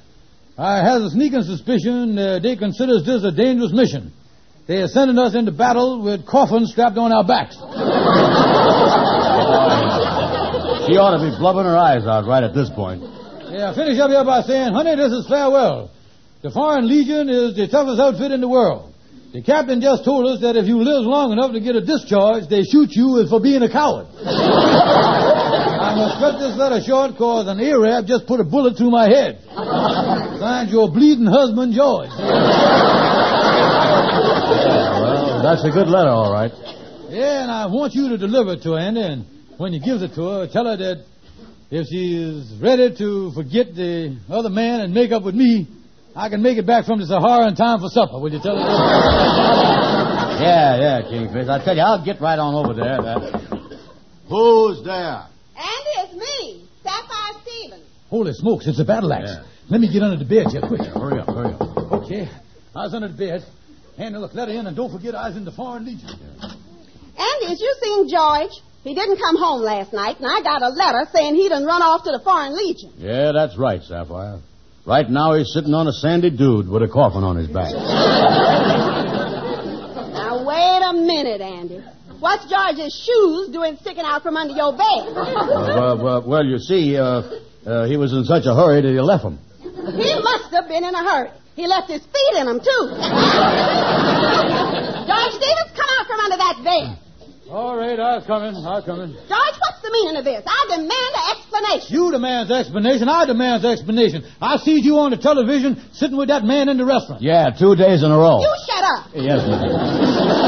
I 0.56 0.78
has 0.78 1.02
a 1.02 1.10
sneaking 1.10 1.42
suspicion 1.42 2.16
uh, 2.18 2.38
they 2.38 2.56
considers 2.56 3.04
this 3.04 3.24
a 3.24 3.32
dangerous 3.32 3.72
mission. 3.72 4.12
They 4.68 4.78
are 4.82 4.86
sending 4.86 5.18
us 5.18 5.34
into 5.34 5.50
battle 5.50 6.02
with 6.04 6.24
coffins 6.24 6.70
strapped 6.70 6.96
on 6.98 7.10
our 7.10 7.26
backs. 7.26 7.56
she 10.86 10.94
ought 10.94 11.18
to 11.18 11.22
be 11.24 11.34
blubbing 11.38 11.66
her 11.66 11.76
eyes 11.76 12.06
out 12.06 12.26
right 12.26 12.44
at 12.44 12.54
this 12.54 12.70
point. 12.70 13.02
Yeah, 13.50 13.74
finish 13.74 13.98
up 13.98 14.10
here 14.10 14.24
by 14.24 14.42
saying, 14.42 14.72
honey, 14.72 14.94
this 14.94 15.10
is 15.10 15.26
farewell. 15.26 15.90
The 16.42 16.50
Foreign 16.50 16.88
Legion 16.88 17.28
is 17.30 17.54
the 17.54 17.68
toughest 17.70 18.00
outfit 18.02 18.32
in 18.32 18.40
the 18.40 18.48
world. 18.48 18.92
The 19.32 19.42
captain 19.42 19.80
just 19.80 20.04
told 20.04 20.26
us 20.26 20.40
that 20.42 20.56
if 20.58 20.66
you 20.66 20.82
live 20.82 21.06
long 21.06 21.30
enough 21.30 21.52
to 21.54 21.60
get 21.62 21.76
a 21.78 21.80
discharge, 21.80 22.50
they 22.50 22.64
shoot 22.66 22.90
you 22.98 23.24
for 23.30 23.38
being 23.40 23.62
a 23.62 23.70
coward. 23.70 24.08
I 24.26 25.94
must 25.94 26.18
cut 26.18 26.42
this 26.42 26.58
letter 26.58 26.82
short 26.82 27.14
because 27.14 27.46
an 27.46 27.62
Arab 27.62 28.10
just 28.10 28.26
put 28.26 28.42
a 28.42 28.44
bullet 28.44 28.74
through 28.76 28.90
my 28.90 29.06
head. 29.06 29.38
Signed 30.42 30.74
your 30.74 30.90
bleeding 30.90 31.30
husband, 31.30 31.78
George. 31.78 32.10
Well, 32.10 32.26
that's 35.46 35.62
a 35.62 35.70
good 35.70 35.86
letter, 35.86 36.10
all 36.10 36.34
right. 36.34 36.50
Yeah, 37.06 37.46
and 37.46 37.54
I 37.54 37.70
want 37.70 37.94
you 37.94 38.08
to 38.10 38.18
deliver 38.18 38.54
it 38.58 38.66
to 38.66 38.74
her, 38.74 38.82
Andy, 38.82 39.00
and 39.00 39.26
when 39.62 39.72
you 39.72 39.78
give 39.78 40.02
it 40.02 40.10
to 40.18 40.22
her, 40.26 40.50
tell 40.50 40.66
her 40.66 40.76
that 40.76 41.06
if 41.70 41.86
she 41.86 42.18
is 42.18 42.50
ready 42.60 42.90
to 42.98 43.30
forget 43.30 43.76
the 43.78 44.18
other 44.28 44.50
man 44.50 44.80
and 44.80 44.92
make 44.92 45.12
up 45.12 45.22
with 45.22 45.36
me, 45.36 45.68
I 46.14 46.28
can 46.28 46.42
make 46.42 46.58
it 46.58 46.66
back 46.66 46.84
from 46.84 47.00
the 47.00 47.06
Sahara 47.06 47.48
in 47.48 47.56
time 47.56 47.80
for 47.80 47.88
supper. 47.88 48.18
Will 48.18 48.30
you 48.32 48.40
tell 48.40 48.56
her 48.56 48.62
yeah, 50.42 50.76
yeah, 50.76 51.02
Kingfish. 51.08 51.48
I 51.48 51.64
tell 51.64 51.74
you, 51.74 51.82
I'll 51.82 52.04
get 52.04 52.20
right 52.20 52.38
on 52.38 52.54
over 52.54 52.74
there. 52.74 53.00
Who's 54.28 54.84
there? 54.84 55.24
Andy, 55.56 55.94
it's 56.04 56.12
me, 56.12 56.68
Sapphire 56.82 57.40
Stevens. 57.42 57.86
Holy 58.10 58.32
smokes, 58.34 58.66
it's 58.66 58.78
a 58.78 58.84
battle 58.84 59.12
axe. 59.12 59.30
Yeah. 59.30 59.44
Let 59.70 59.80
me 59.80 59.90
get 59.90 60.02
under 60.02 60.18
the 60.22 60.28
bed 60.28 60.48
here, 60.52 60.60
quick. 60.60 60.82
Yeah, 60.84 60.92
hurry 60.92 61.18
up, 61.20 61.28
hurry 61.28 61.54
up. 61.54 61.92
Okay, 62.04 62.28
I 62.76 62.84
was 62.84 62.92
under 62.92 63.08
the 63.08 63.16
bed. 63.16 63.44
Andy, 63.96 64.18
look, 64.18 64.34
let 64.34 64.48
her 64.48 64.54
in, 64.54 64.66
and 64.66 64.76
don't 64.76 64.92
forget 64.92 65.14
I 65.14 65.28
was 65.28 65.36
in 65.36 65.44
the 65.46 65.52
Foreign 65.52 65.86
Legion. 65.86 66.08
Yeah. 66.08 66.52
Andy, 67.16 67.46
has 67.48 67.60
you 67.60 67.74
seen 67.82 68.08
George? 68.08 68.52
He 68.84 68.94
didn't 68.94 69.16
come 69.16 69.36
home 69.36 69.62
last 69.62 69.92
night, 69.92 70.16
and 70.18 70.26
I 70.26 70.42
got 70.42 70.60
a 70.60 70.68
letter 70.68 71.08
saying 71.14 71.36
he 71.36 71.48
done 71.48 71.64
run 71.64 71.80
off 71.80 72.04
to 72.04 72.10
the 72.10 72.20
Foreign 72.24 72.56
Legion. 72.56 72.92
Yeah, 72.98 73.32
that's 73.32 73.56
right, 73.56 73.80
Sapphire. 73.82 74.40
Right 74.84 75.08
now 75.08 75.34
he's 75.34 75.52
sitting 75.52 75.74
on 75.74 75.86
a 75.86 75.92
sandy 75.92 76.30
dude 76.30 76.68
with 76.68 76.82
a 76.82 76.88
coffin 76.88 77.22
on 77.22 77.36
his 77.36 77.46
back. 77.46 77.70
now, 80.10 80.42
wait 80.44 80.82
a 80.82 80.92
minute, 80.92 81.40
Andy. 81.40 81.84
What's 82.18 82.50
George's 82.50 82.92
shoes 82.92 83.48
doing 83.50 83.76
sticking 83.80 84.02
out 84.04 84.22
from 84.22 84.36
under 84.36 84.54
your 84.54 84.72
bed? 84.72 84.82
Uh, 84.82 85.14
well, 85.16 86.02
well, 86.02 86.22
well, 86.26 86.44
you 86.44 86.58
see, 86.58 86.96
uh, 86.96 87.22
uh, 87.64 87.86
he 87.86 87.96
was 87.96 88.12
in 88.12 88.24
such 88.24 88.46
a 88.46 88.54
hurry 88.54 88.82
that 88.82 88.88
he 88.90 89.00
left 89.00 89.22
them. 89.22 89.38
He 89.62 90.14
must 90.22 90.50
have 90.50 90.66
been 90.66 90.82
in 90.84 90.94
a 90.94 91.02
hurry. 91.04 91.30
He 91.54 91.66
left 91.66 91.88
his 91.90 92.02
feet 92.02 92.34
in 92.38 92.46
them, 92.46 92.58
too. 92.58 92.82
George 95.06 95.32
Stevens, 95.38 95.70
come 95.78 95.90
out 95.98 96.06
from 96.10 96.20
under 96.26 96.36
that 96.38 96.60
bed. 96.64 96.98
All 97.52 97.76
right, 97.76 98.00
I 98.00 98.16
was 98.16 98.24
coming. 98.26 98.56
I 98.56 98.80
was 98.80 98.84
coming. 98.86 99.12
George, 99.12 99.56
what's 99.60 99.82
the 99.84 99.90
meaning 99.92 100.16
of 100.16 100.24
this? 100.24 100.42
I 100.46 100.64
demand 100.72 101.12
an 101.12 101.36
explanation. 101.36 101.92
You 101.94 102.10
demand 102.10 102.50
an 102.50 102.56
explanation. 102.56 103.08
I 103.10 103.26
demand 103.26 103.64
an 103.66 103.72
explanation. 103.72 104.24
I 104.40 104.56
see 104.56 104.80
you 104.80 104.96
on 105.00 105.10
the 105.10 105.18
television 105.18 105.76
sitting 105.92 106.16
with 106.16 106.28
that 106.28 106.44
man 106.44 106.70
in 106.70 106.78
the 106.78 106.86
restaurant. 106.86 107.20
Yeah, 107.20 107.50
two 107.50 107.76
days 107.76 108.02
in 108.02 108.10
a 108.10 108.16
row. 108.16 108.40
You 108.40 108.54
shut 108.64 108.84
up. 108.88 109.12
Yes, 109.12 110.42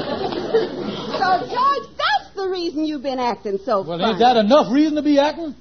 So, 0.00 1.26
George, 1.50 1.88
that's 1.98 2.34
the 2.34 2.48
reason 2.50 2.84
you've 2.84 3.02
been 3.02 3.18
acting 3.18 3.58
so 3.64 3.82
Well, 3.82 3.98
funny. 3.98 4.04
ain't 4.04 4.18
that 4.20 4.36
enough 4.36 4.72
reason 4.72 4.96
to 4.96 5.02
be 5.02 5.18
acting? 5.18 5.54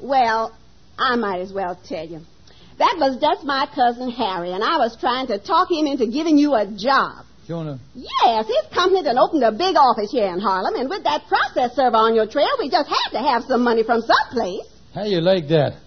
Well, 0.00 0.52
I 0.98 1.16
might 1.16 1.40
as 1.40 1.52
well 1.52 1.78
tell 1.84 2.06
you. 2.06 2.20
That 2.78 2.96
was 2.98 3.18
just 3.20 3.44
my 3.44 3.66
cousin 3.74 4.10
Harry, 4.10 4.52
and 4.52 4.64
I 4.64 4.78
was 4.78 4.96
trying 4.96 5.26
to 5.28 5.38
talk 5.38 5.70
him 5.70 5.86
into 5.86 6.06
giving 6.06 6.38
you 6.38 6.54
a 6.54 6.66
job. 6.66 7.24
Jonah. 7.46 7.78
Yes, 7.94 8.46
his 8.46 8.72
company 8.72 9.02
done 9.02 9.18
opened 9.18 9.42
a 9.42 9.52
big 9.52 9.76
office 9.76 10.10
here 10.12 10.26
in 10.26 10.40
Harlem, 10.40 10.74
and 10.76 10.88
with 10.88 11.04
that 11.04 11.26
process 11.26 11.74
server 11.74 11.96
on 11.96 12.14
your 12.14 12.26
trail, 12.26 12.48
we 12.58 12.70
just 12.70 12.88
had 12.88 13.10
to 13.12 13.18
have 13.18 13.44
some 13.44 13.62
money 13.62 13.82
from 13.82 14.02
someplace. 14.02 14.66
How 14.94 15.04
you 15.04 15.20
like 15.20 15.48
that? 15.48 15.78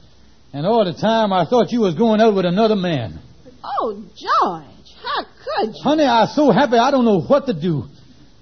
And 0.54 0.66
all 0.66 0.86
the 0.86 0.94
time 0.94 1.34
I 1.34 1.46
thought 1.46 1.72
you 1.72 1.82
was 1.82 1.96
going 1.96 2.22
out 2.22 2.36
with 2.36 2.46
another 2.46 2.76
man. 2.76 3.20
Oh, 3.64 4.04
George, 4.16 4.96
how 5.02 5.24
could 5.24 5.76
you? 5.76 5.84
Honey, 5.84 6.06
I'm 6.06 6.28
so 6.28 6.52
happy 6.52 6.78
I 6.78 6.92
don't 6.92 7.06
know 7.06 7.22
what 7.22 7.48
to 7.48 7.54
do. 7.54 7.86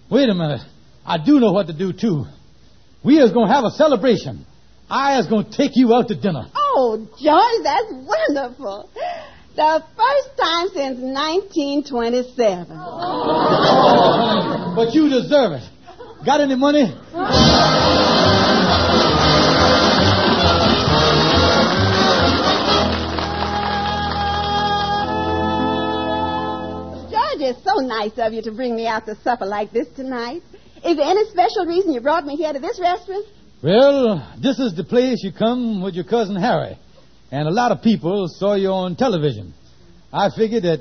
Wait 0.10 0.28
a 0.30 0.34
minute. 0.34 0.62
I 1.06 1.17
do 1.24 1.39
know 1.39 1.52
what 1.52 1.67
to 1.67 1.74
do, 1.74 1.93
too. 1.93 2.26
We 3.04 3.17
is 3.17 3.32
going 3.32 3.47
to 3.47 3.54
have 3.54 3.63
a 3.63 3.71
celebration. 3.71 4.45
I 4.89 5.19
is 5.19 5.28
going 5.28 5.45
to 5.45 5.58
take 5.58 5.71
you 5.76 5.93
out 5.93 6.10
to 6.10 6.15
dinner. 6.15 6.47
Oh, 6.54 7.08
George, 7.19 7.63
that's 7.63 7.91
wonderful. 7.91 8.89
The 9.54 9.84
first 9.98 10.38
time 10.38 10.70
since 10.70 10.98
1927. 11.00 12.68
Oh, 12.72 14.74
but 14.76 14.94
you 14.94 15.10
deserve 15.10 15.52
it. 15.54 15.70
Got 16.26 16.40
any 16.40 16.56
money? 16.56 16.86
George, 27.12 27.42
it's 27.42 27.64
so 27.66 27.76
nice 27.82 28.12
of 28.18 28.32
you 28.34 28.42
to 28.44 28.52
bring 28.52 28.74
me 28.76 28.88
out 28.88 29.06
to 29.08 29.16
supper 29.22 29.46
like 29.46 29.74
this 29.74 29.88
tonight. 29.98 30.42
Is 30.86 30.96
there 30.96 31.06
any 31.06 31.26
special 31.30 31.66
reason 31.66 31.92
you 31.92 32.00
brought 32.00 32.26
me 32.26 32.38
here 32.38 32.54
to 32.54 32.60
this 32.60 32.80
restaurant? 32.80 33.26
Well, 33.62 34.34
this 34.42 34.60
is 34.60 34.76
the 34.76 34.86
place 34.86 35.22
you 35.24 35.34
come 35.34 35.82
with 35.84 35.94
your 35.94 36.06
cousin 36.06 36.38
Harry. 36.38 36.78
And 37.32 37.48
a 37.48 37.52
lot 37.52 37.72
of 37.72 37.82
people 37.82 38.28
saw 38.28 38.56
you 38.56 38.70
on 38.70 38.96
television. 38.96 39.54
I 40.12 40.30
figured 40.36 40.63
that 40.63 40.80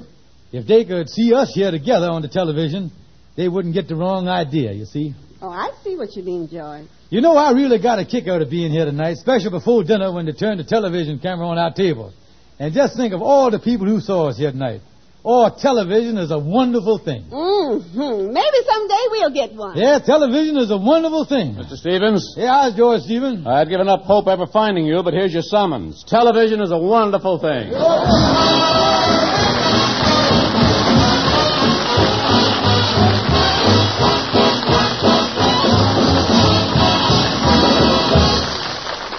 if 0.52 0.66
they 0.66 0.84
could 0.84 1.08
see 1.08 1.32
us 1.32 1.52
here 1.54 1.70
together 1.70 2.10
on 2.10 2.22
the 2.22 2.28
television, 2.28 2.90
they 3.36 3.48
wouldn't 3.48 3.72
get 3.72 3.86
the 3.86 3.94
wrong 3.94 4.26
idea, 4.26 4.72
you 4.72 4.84
see. 4.84 5.14
Oh, 5.40 5.48
I 5.48 5.70
see 5.84 5.96
what 5.96 6.14
you 6.16 6.22
mean, 6.24 6.48
George. 6.50 6.86
You 7.08 7.20
know, 7.20 7.36
I 7.36 7.52
really 7.52 7.80
got 7.80 7.98
a 7.98 8.04
kick 8.04 8.26
out 8.28 8.42
of 8.42 8.50
being 8.50 8.72
here 8.72 8.84
tonight, 8.84 9.12
especially 9.12 9.50
before 9.50 9.84
dinner 9.84 10.12
when 10.12 10.26
they 10.26 10.32
turned 10.32 10.60
the 10.60 10.64
television 10.64 11.18
camera 11.18 11.46
on 11.46 11.56
our 11.56 11.72
table. 11.72 12.12
And 12.58 12.74
just 12.74 12.96
think 12.96 13.14
of 13.14 13.22
all 13.22 13.50
the 13.50 13.58
people 13.58 13.86
who 13.86 14.00
saw 14.00 14.28
us 14.28 14.36
here 14.36 14.50
tonight. 14.50 14.80
Oh, 15.22 15.50
television 15.50 16.16
is 16.16 16.30
a 16.30 16.38
wonderful 16.38 16.96
thing. 16.96 17.24
Mm-hmm. 17.30 18.32
Maybe 18.32 18.56
someday 18.66 19.04
we'll 19.10 19.30
get 19.30 19.52
one. 19.54 19.76
Yeah, 19.76 19.98
television 19.98 20.56
is 20.56 20.70
a 20.70 20.78
wonderful 20.78 21.26
thing. 21.26 21.54
Mr. 21.56 21.76
Stevens? 21.76 22.34
Yeah, 22.38 22.62
how's 22.62 22.74
George 22.74 23.02
Stevens? 23.02 23.46
I'd 23.46 23.68
given 23.68 23.86
up 23.88 24.02
hope 24.02 24.28
ever 24.28 24.46
finding 24.46 24.86
you, 24.86 25.02
but 25.02 25.12
here's 25.12 25.32
your 25.32 25.42
summons. 25.42 26.04
Television 26.04 26.62
is 26.62 26.70
a 26.70 26.78
wonderful 26.78 27.38
thing. 27.38 27.70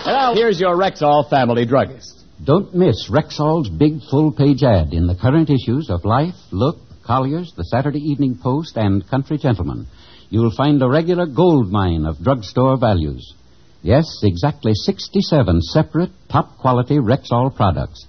Now, 0.04 0.34
here's 0.34 0.60
your 0.60 0.76
Rexall 0.76 1.30
family 1.30 1.66
druggist. 1.66 2.21
Don't 2.44 2.74
miss 2.74 3.08
Rexall's 3.08 3.70
big 3.70 4.02
full 4.10 4.32
page 4.32 4.64
ad 4.64 4.94
in 4.94 5.06
the 5.06 5.14
current 5.14 5.52
issues 5.52 5.92
of 5.92 6.06
Life, 6.06 6.34
Look, 6.52 6.78
Collier's, 7.04 7.54
the 7.56 7.66
Saturday 7.66 8.00
Evening 8.00 8.40
Post, 8.42 8.78
and 8.78 9.08
Country 9.08 9.38
Gentleman. 9.38 9.86
You'll 10.32 10.56
find 10.56 10.82
a 10.82 10.90
regular 10.90 11.28
gold 11.28 11.72
mine 11.72 12.04
of 12.04 12.24
drugstore 12.24 12.78
values. 12.78 13.36
Yes, 13.84 14.08
exactly 14.24 14.72
67 14.74 15.62
separate 15.62 16.10
top 16.32 16.58
quality 16.58 16.96
Rexall 16.96 17.56
products. 17.56 18.08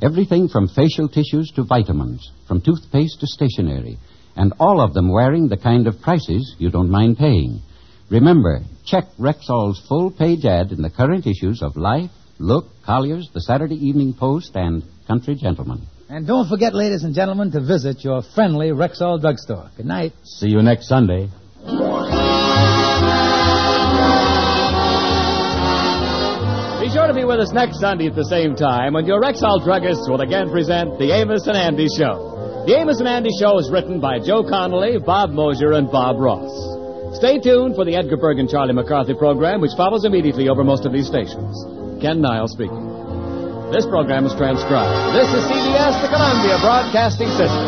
Everything 0.00 0.46
from 0.46 0.68
facial 0.68 1.08
tissues 1.08 1.50
to 1.56 1.64
vitamins, 1.64 2.30
from 2.46 2.60
toothpaste 2.60 3.18
to 3.18 3.26
stationery, 3.26 3.98
and 4.36 4.52
all 4.60 4.80
of 4.80 4.94
them 4.94 5.10
wearing 5.10 5.48
the 5.48 5.56
kind 5.56 5.88
of 5.88 6.00
prices 6.00 6.54
you 6.56 6.70
don't 6.70 6.90
mind 6.90 7.18
paying. 7.18 7.60
Remember, 8.10 8.60
check 8.84 9.04
Rexall's 9.18 9.84
full 9.88 10.12
page 10.12 10.44
ad 10.44 10.70
in 10.70 10.82
the 10.82 10.90
current 10.90 11.26
issues 11.26 11.62
of 11.62 11.76
Life, 11.76 12.10
Look, 12.42 12.66
Collier's, 12.84 13.30
the 13.32 13.40
Saturday 13.40 13.76
Evening 13.76 14.14
Post, 14.18 14.56
and 14.56 14.82
Country 15.06 15.36
Gentleman. 15.36 15.86
And 16.08 16.26
don't 16.26 16.48
forget, 16.48 16.74
ladies 16.74 17.04
and 17.04 17.14
gentlemen, 17.14 17.52
to 17.52 17.60
visit 17.60 18.02
your 18.02 18.20
friendly 18.34 18.70
Rexall 18.70 19.20
drugstore. 19.20 19.70
Good 19.76 19.86
night. 19.86 20.12
See 20.24 20.48
you 20.48 20.60
next 20.60 20.88
Sunday. 20.88 21.30
Be 26.82 26.90
sure 26.90 27.06
to 27.06 27.14
be 27.14 27.24
with 27.24 27.38
us 27.38 27.52
next 27.52 27.78
Sunday 27.78 28.08
at 28.08 28.16
the 28.16 28.26
same 28.28 28.56
time 28.56 28.94
when 28.94 29.06
your 29.06 29.22
Rexall 29.22 29.62
druggists 29.62 30.10
will 30.10 30.20
again 30.20 30.50
present 30.50 30.98
The 30.98 31.12
Amos 31.12 31.46
and 31.46 31.56
Andy 31.56 31.86
Show. 31.96 32.66
The 32.66 32.74
Amos 32.76 32.98
and 32.98 33.06
Andy 33.06 33.30
Show 33.38 33.56
is 33.60 33.70
written 33.70 34.00
by 34.00 34.18
Joe 34.18 34.42
Connelly, 34.42 34.98
Bob 34.98 35.30
Mosher, 35.30 35.74
and 35.74 35.88
Bob 35.88 36.18
Ross. 36.18 36.50
Stay 37.18 37.38
tuned 37.38 37.76
for 37.76 37.84
the 37.84 37.94
Edgar 37.94 38.16
Bergen 38.16 38.40
and 38.40 38.50
Charlie 38.50 38.74
McCarthy 38.74 39.14
program, 39.14 39.60
which 39.60 39.76
follows 39.76 40.04
immediately 40.04 40.48
over 40.48 40.64
most 40.64 40.84
of 40.84 40.92
these 40.92 41.06
stations. 41.06 41.81
Ken 42.02 42.20
Niles 42.20 42.50
speaking. 42.50 42.82
This 43.70 43.86
program 43.86 44.26
is 44.26 44.34
transcribed. 44.34 45.14
This 45.14 45.28
is 45.28 45.44
CBS, 45.46 46.02
the 46.02 46.08
Columbia 46.08 46.58
Broadcasting 46.58 47.28
System. 47.28 47.62